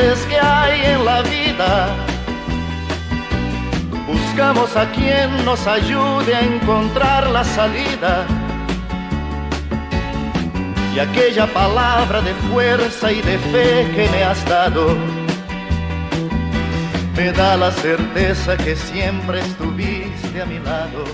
Que 0.00 0.36
hay 0.36 0.80
en 0.94 1.04
la 1.04 1.20
vida, 1.20 1.94
buscamos 4.06 4.74
a 4.74 4.90
quien 4.92 5.44
nos 5.44 5.66
ayude 5.66 6.34
a 6.34 6.40
encontrar 6.40 7.28
la 7.28 7.44
salida. 7.44 8.26
Y 10.94 10.98
aquella 10.98 11.46
palabra 11.52 12.22
de 12.22 12.32
fuerza 12.50 13.12
y 13.12 13.20
de 13.20 13.36
fe 13.38 13.90
que 13.94 14.08
me 14.10 14.24
has 14.24 14.42
dado, 14.48 14.96
me 17.14 17.32
da 17.32 17.58
la 17.58 17.70
certeza 17.70 18.56
que 18.56 18.76
siempre 18.76 19.40
estuviste 19.40 20.40
a 20.40 20.46
mi 20.46 20.58
lado. 20.60 21.04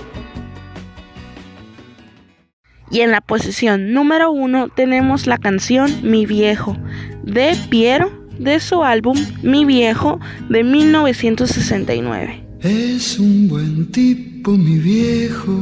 Y 2.89 3.01
en 3.01 3.11
la 3.11 3.19
posición 3.19 3.91
número 3.91 4.31
1 4.31 4.69
tenemos 4.69 5.27
la 5.27 5.37
canción 5.37 5.91
Mi 6.03 6.25
Viejo 6.25 6.77
de 7.23 7.53
Piero 7.69 8.16
de 8.39 8.59
su 8.59 8.83
álbum 8.83 9.17
Mi 9.41 9.65
Viejo 9.65 10.19
de 10.49 10.63
1969. 10.63 12.43
Es 12.61 13.19
un 13.19 13.47
buen 13.47 13.91
tipo, 13.91 14.51
mi 14.51 14.77
viejo, 14.79 15.53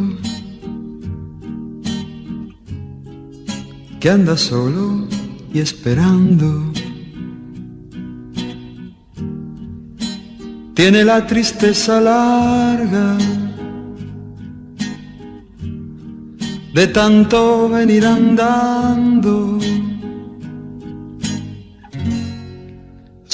que 3.99 4.09
anda 4.09 4.37
solo 4.37 5.07
y 5.53 5.59
esperando. 5.59 6.71
Tiene 10.73 11.03
la 11.03 11.25
tristeza 11.25 11.99
larga 12.01 13.17
de 16.73 16.87
tanto 16.87 17.69
venir 17.69 18.05
andando. 18.05 19.59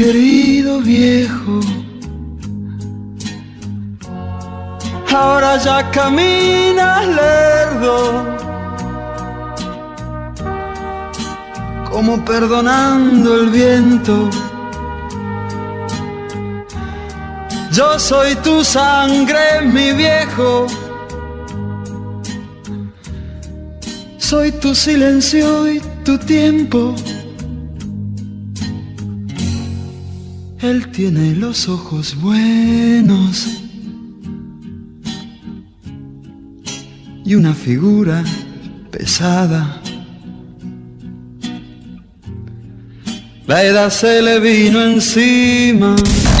Querido 0.00 0.80
viejo. 0.80 1.60
Ahora 5.14 5.58
ya 5.58 5.90
caminas 5.90 7.06
lerdo, 7.18 7.96
como 11.90 12.24
perdonando 12.24 13.28
el 13.40 13.50
viento. 13.50 14.30
Yo 17.72 17.98
soy 17.98 18.34
tu 18.36 18.64
sangre, 18.64 19.60
mi 19.74 19.92
viejo. 19.92 20.66
Soy 24.16 24.50
tu 24.52 24.74
silencio 24.74 25.70
y 25.70 25.80
tu 26.04 26.16
tiempo. 26.16 26.94
Él 30.80 30.90
tiene 30.92 31.34
los 31.34 31.68
ojos 31.68 32.16
buenos 32.22 33.46
y 37.22 37.34
una 37.34 37.52
figura 37.52 38.24
pesada. 38.90 39.82
La 43.46 43.62
edad 43.62 43.90
se 43.90 44.22
le 44.22 44.40
vino 44.40 44.80
encima. 44.80 45.96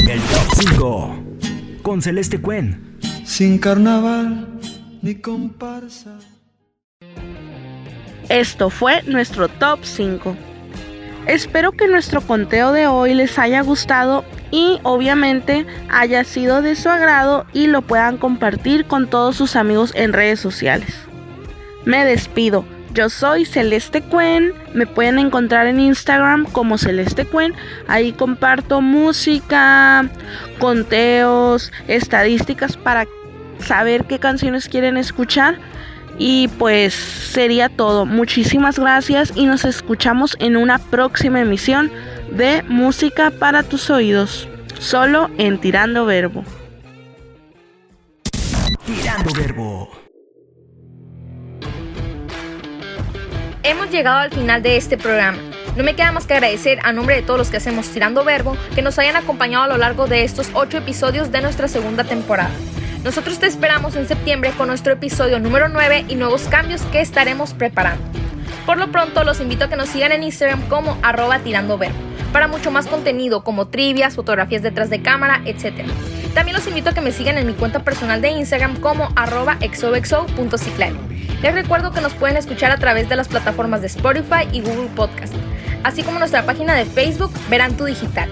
El 0.08 0.20
top 0.20 0.70
5 0.70 1.16
con 1.82 2.00
Celeste 2.00 2.40
Cuen. 2.40 2.96
Sin 3.26 3.58
carnaval 3.58 4.58
ni 5.02 5.16
comparsa. 5.16 6.18
Esto 8.30 8.70
fue 8.70 9.02
nuestro 9.02 9.48
top 9.48 9.80
5. 9.82 10.34
Espero 11.26 11.72
que 11.72 11.86
nuestro 11.86 12.20
conteo 12.20 12.72
de 12.72 12.86
hoy 12.86 13.14
les 13.14 13.38
haya 13.38 13.60
gustado 13.60 14.24
y 14.50 14.80
obviamente 14.82 15.66
haya 15.88 16.24
sido 16.24 16.62
de 16.62 16.74
su 16.74 16.88
agrado 16.88 17.46
y 17.52 17.66
lo 17.66 17.82
puedan 17.82 18.16
compartir 18.16 18.86
con 18.86 19.08
todos 19.08 19.36
sus 19.36 19.54
amigos 19.54 19.92
en 19.94 20.12
redes 20.12 20.40
sociales. 20.40 20.94
Me 21.84 22.04
despido. 22.04 22.64
Yo 22.92 23.08
soy 23.08 23.44
Celeste 23.44 24.02
Cuen, 24.02 24.52
me 24.74 24.84
pueden 24.84 25.20
encontrar 25.20 25.68
en 25.68 25.78
Instagram 25.78 26.44
como 26.46 26.76
Celeste 26.76 27.24
Cuen, 27.24 27.54
ahí 27.86 28.12
comparto 28.12 28.80
música, 28.80 30.10
conteos, 30.58 31.70
estadísticas 31.86 32.76
para 32.76 33.06
saber 33.60 34.06
qué 34.06 34.18
canciones 34.18 34.68
quieren 34.68 34.96
escuchar 34.96 35.58
y 36.20 36.48
pues 36.48 36.94
sería 36.94 37.70
todo. 37.70 38.04
Muchísimas 38.04 38.78
gracias 38.78 39.32
y 39.34 39.46
nos 39.46 39.64
escuchamos 39.64 40.36
en 40.38 40.56
una 40.56 40.78
próxima 40.78 41.40
emisión 41.40 41.90
de 42.30 42.62
Música 42.68 43.30
para 43.30 43.62
tus 43.62 43.88
oídos, 43.88 44.46
solo 44.78 45.30
en 45.38 45.58
Tirando 45.58 46.04
Verbo. 46.04 46.44
Tirando 48.84 49.32
Verbo. 49.32 49.90
Hemos 53.62 53.90
llegado 53.90 54.18
al 54.18 54.30
final 54.30 54.62
de 54.62 54.76
este 54.76 54.98
programa. 54.98 55.38
No 55.76 55.84
me 55.84 55.94
queda 55.94 56.12
más 56.12 56.26
que 56.26 56.34
agradecer 56.34 56.80
a 56.82 56.92
nombre 56.92 57.16
de 57.16 57.22
todos 57.22 57.38
los 57.38 57.50
que 57.50 57.56
hacemos 57.56 57.88
Tirando 57.88 58.24
Verbo 58.24 58.56
que 58.74 58.82
nos 58.82 58.98
hayan 58.98 59.16
acompañado 59.16 59.64
a 59.64 59.68
lo 59.68 59.78
largo 59.78 60.06
de 60.06 60.24
estos 60.24 60.50
8 60.52 60.78
episodios 60.78 61.32
de 61.32 61.40
nuestra 61.40 61.66
segunda 61.66 62.04
temporada. 62.04 62.50
Nosotros 63.04 63.38
te 63.38 63.46
esperamos 63.46 63.96
en 63.96 64.06
septiembre 64.06 64.52
con 64.56 64.68
nuestro 64.68 64.92
episodio 64.92 65.38
número 65.40 65.68
9 65.68 66.04
y 66.08 66.16
nuevos 66.16 66.42
cambios 66.42 66.82
que 66.92 67.00
estaremos 67.00 67.54
preparando. 67.54 68.02
Por 68.66 68.78
lo 68.78 68.92
pronto 68.92 69.24
los 69.24 69.40
invito 69.40 69.64
a 69.64 69.68
que 69.68 69.76
nos 69.76 69.88
sigan 69.88 70.12
en 70.12 70.22
Instagram 70.22 70.68
como 70.68 70.98
arroba 71.02 71.38
tirando 71.38 71.78
verbo 71.78 72.10
para 72.32 72.48
mucho 72.48 72.70
más 72.70 72.86
contenido 72.86 73.42
como 73.42 73.68
trivias, 73.68 74.14
fotografías 74.14 74.62
detrás 74.62 74.90
de 74.90 75.02
cámara, 75.02 75.42
etc. 75.44 75.84
También 76.34 76.56
los 76.56 76.66
invito 76.66 76.90
a 76.90 76.94
que 76.94 77.00
me 77.00 77.12
sigan 77.12 77.38
en 77.38 77.46
mi 77.46 77.54
cuenta 77.54 77.82
personal 77.82 78.20
de 78.20 78.30
Instagram 78.30 78.76
como 78.80 79.08
arroba. 79.16 79.58
Les 81.42 81.54
recuerdo 81.54 81.92
que 81.92 82.00
nos 82.00 82.12
pueden 82.14 82.36
escuchar 82.36 82.70
a 82.70 82.76
través 82.76 83.08
de 83.08 83.16
las 83.16 83.28
plataformas 83.28 83.80
de 83.80 83.86
Spotify 83.88 84.46
y 84.52 84.60
Google 84.60 84.90
Podcast, 84.94 85.34
así 85.84 86.02
como 86.02 86.18
nuestra 86.18 86.44
página 86.44 86.74
de 86.74 86.84
Facebook 86.84 87.32
Verán 87.48 87.76
Tu 87.76 87.86
Digital. 87.86 88.28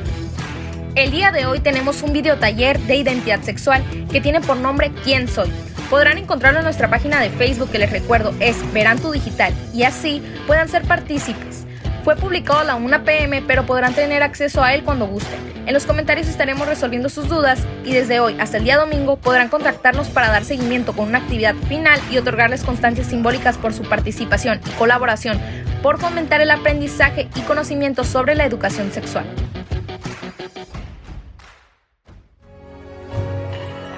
El 0.99 1.13
día 1.13 1.31
de 1.31 1.47
hoy 1.47 1.61
tenemos 1.61 2.03
un 2.03 2.13
video 2.13 2.39
taller 2.39 2.77
de 2.81 2.97
identidad 2.97 3.41
sexual 3.43 3.85
que 4.11 4.21
tiene 4.21 4.41
por 4.41 4.57
nombre 4.57 4.91
¿Quién 5.05 5.29
soy? 5.29 5.49
Podrán 5.89 6.19
encontrarlo 6.19 6.59
en 6.59 6.65
nuestra 6.65 6.91
página 6.91 7.21
de 7.21 7.31
Facebook 7.31 7.71
que 7.71 7.79
les 7.79 7.93
recuerdo 7.93 8.35
es 8.41 8.57
Verán 8.73 8.99
Tu 8.99 9.13
Digital 9.13 9.55
y 9.73 9.85
así 9.85 10.21
puedan 10.49 10.69
ser 10.69 10.83
partícipes. 10.83 11.67
Fue 12.03 12.17
publicado 12.17 12.59
a 12.59 12.65
la 12.65 12.75
1 12.75 13.05
pm 13.05 13.43
pero 13.43 13.65
podrán 13.65 13.95
tener 13.95 14.25
acceso 14.25 14.61
a 14.61 14.75
él 14.75 14.83
cuando 14.83 15.07
gusten. 15.07 15.39
En 15.67 15.73
los 15.73 15.87
comentarios 15.87 16.27
estaremos 16.27 16.67
resolviendo 16.67 17.09
sus 17.09 17.29
dudas 17.29 17.61
y 17.85 17.93
desde 17.93 18.19
hoy 18.19 18.37
hasta 18.41 18.57
el 18.57 18.65
día 18.65 18.77
domingo 18.77 19.19
podrán 19.19 19.51
contactarnos 19.51 20.09
para 20.09 20.33
dar 20.33 20.45
seguimiento 20.45 20.95
con 20.95 21.07
una 21.07 21.19
actividad 21.19 21.55
final 21.69 22.01
y 22.11 22.19
otorgarles 22.19 22.65
constancias 22.65 23.07
simbólicas 23.07 23.57
por 23.57 23.73
su 23.73 23.85
participación 23.85 24.61
y 24.67 24.71
colaboración 24.71 25.41
por 25.81 26.01
fomentar 26.01 26.41
el 26.41 26.51
aprendizaje 26.51 27.29
y 27.37 27.43
conocimiento 27.43 28.03
sobre 28.03 28.35
la 28.35 28.47
educación 28.47 28.91
sexual. 28.91 29.27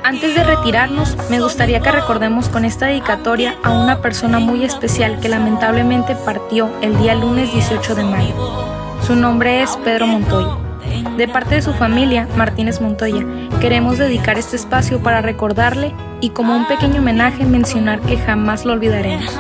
Antes 0.03 0.35
de 0.35 0.43
retirarnos, 0.45 1.17
me 1.29 1.41
gustaría 1.41 1.81
que 1.81 1.93
recordemos 1.93 2.49
con 2.49 2.65
esta 2.65 2.87
dedicatoria 2.87 3.57
a 3.63 3.71
una 3.71 4.01
persona 4.01 4.39
muy 4.39 4.65
especial 4.65 5.21
que 5.21 5.29
lamentablemente 5.29 6.15
partió 6.15 6.71
el 6.81 6.97
día 6.99 7.15
lunes 7.15 7.53
18 7.53 7.95
de 7.95 8.05
mayo. 8.05 8.35
Su 9.07 9.15
nombre 9.15 9.63
es 9.63 9.77
Pedro 9.85 10.07
Montoya. 10.07 10.57
De 11.17 11.29
parte 11.29 11.57
de 11.57 11.63
su 11.63 11.75
familia, 11.75 12.27
Martínez 12.35 12.81
Montoya, 12.81 13.25
queremos 13.61 13.99
dedicar 13.99 14.39
este 14.39 14.57
espacio 14.57 15.03
para 15.03 15.21
recordarle 15.21 15.95
y 16.23 16.31
como 16.31 16.57
un 16.57 16.67
pequeño 16.67 17.01
homenaje 17.01 17.45
mencionar 17.45 18.01
que 18.01 18.17
jamás 18.17 18.65
lo 18.65 18.73
olvidaremos. 18.73 19.39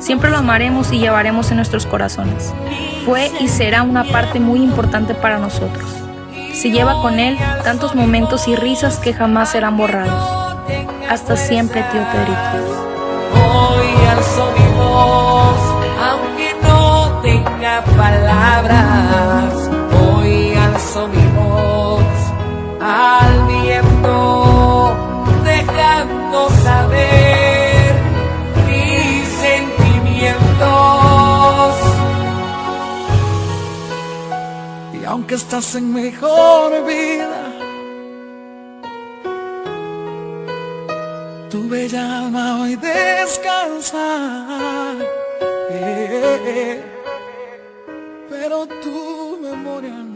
Siempre 0.00 0.30
lo 0.30 0.38
amaremos 0.38 0.92
y 0.92 0.98
llevaremos 0.98 1.50
en 1.50 1.58
nuestros 1.58 1.86
corazones. 1.86 2.52
Fue 3.04 3.30
y 3.40 3.46
será 3.46 3.84
una 3.84 4.04
parte 4.04 4.40
muy 4.40 4.60
importante 4.60 5.14
para 5.14 5.38
nosotros. 5.38 6.09
Se 6.52 6.70
lleva 6.70 7.00
con 7.00 7.18
él 7.18 7.38
tantos 7.64 7.94
momentos 7.94 8.48
y 8.48 8.56
risas 8.56 8.98
que 8.98 9.12
jamás 9.12 9.50
serán 9.50 9.76
borrados. 9.76 10.56
Hasta 11.08 11.36
siempre, 11.36 11.82
tío 11.92 12.02
Pedrito. 12.12 12.90
Hoy 13.34 14.06
alzo 14.06 14.52
mi 14.56 14.74
voz, 14.76 15.60
aunque 16.00 16.54
no 16.62 17.20
tenga 17.22 17.82
palabras. 17.96 19.39
Aunque 35.30 35.44
estás 35.44 35.76
en 35.76 35.94
mejor 35.94 36.84
vida, 36.84 37.52
tu 41.48 41.68
bella 41.68 42.18
alma 42.18 42.62
hoy 42.62 42.74
descansa. 42.74 44.08
Eh, 45.70 46.40
eh, 46.46 46.82
Pero 48.28 48.66
tu 48.66 49.38
memoria 49.40 49.90
nunca. 49.90 50.09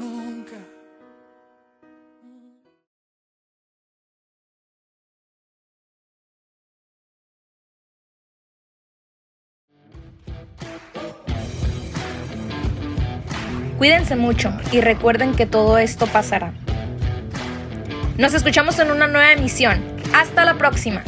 Cuídense 13.84 14.16
mucho 14.16 14.50
y 14.72 14.80
recuerden 14.80 15.34
que 15.34 15.44
todo 15.44 15.76
esto 15.76 16.06
pasará. 16.06 16.54
Nos 18.16 18.32
escuchamos 18.32 18.78
en 18.78 18.90
una 18.90 19.08
nueva 19.08 19.32
emisión. 19.32 19.78
Hasta 20.14 20.46
la 20.46 20.54
próxima. 20.54 21.04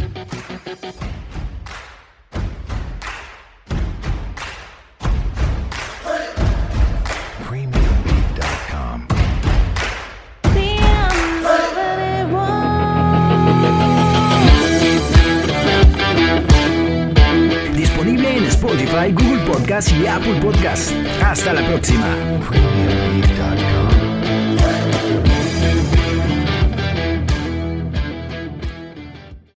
Y 19.77 20.07
Apple 20.07 20.41
Podcast. 20.41 20.91
Hasta 21.23 21.53
la 21.53 21.67
próxima. 21.67 22.07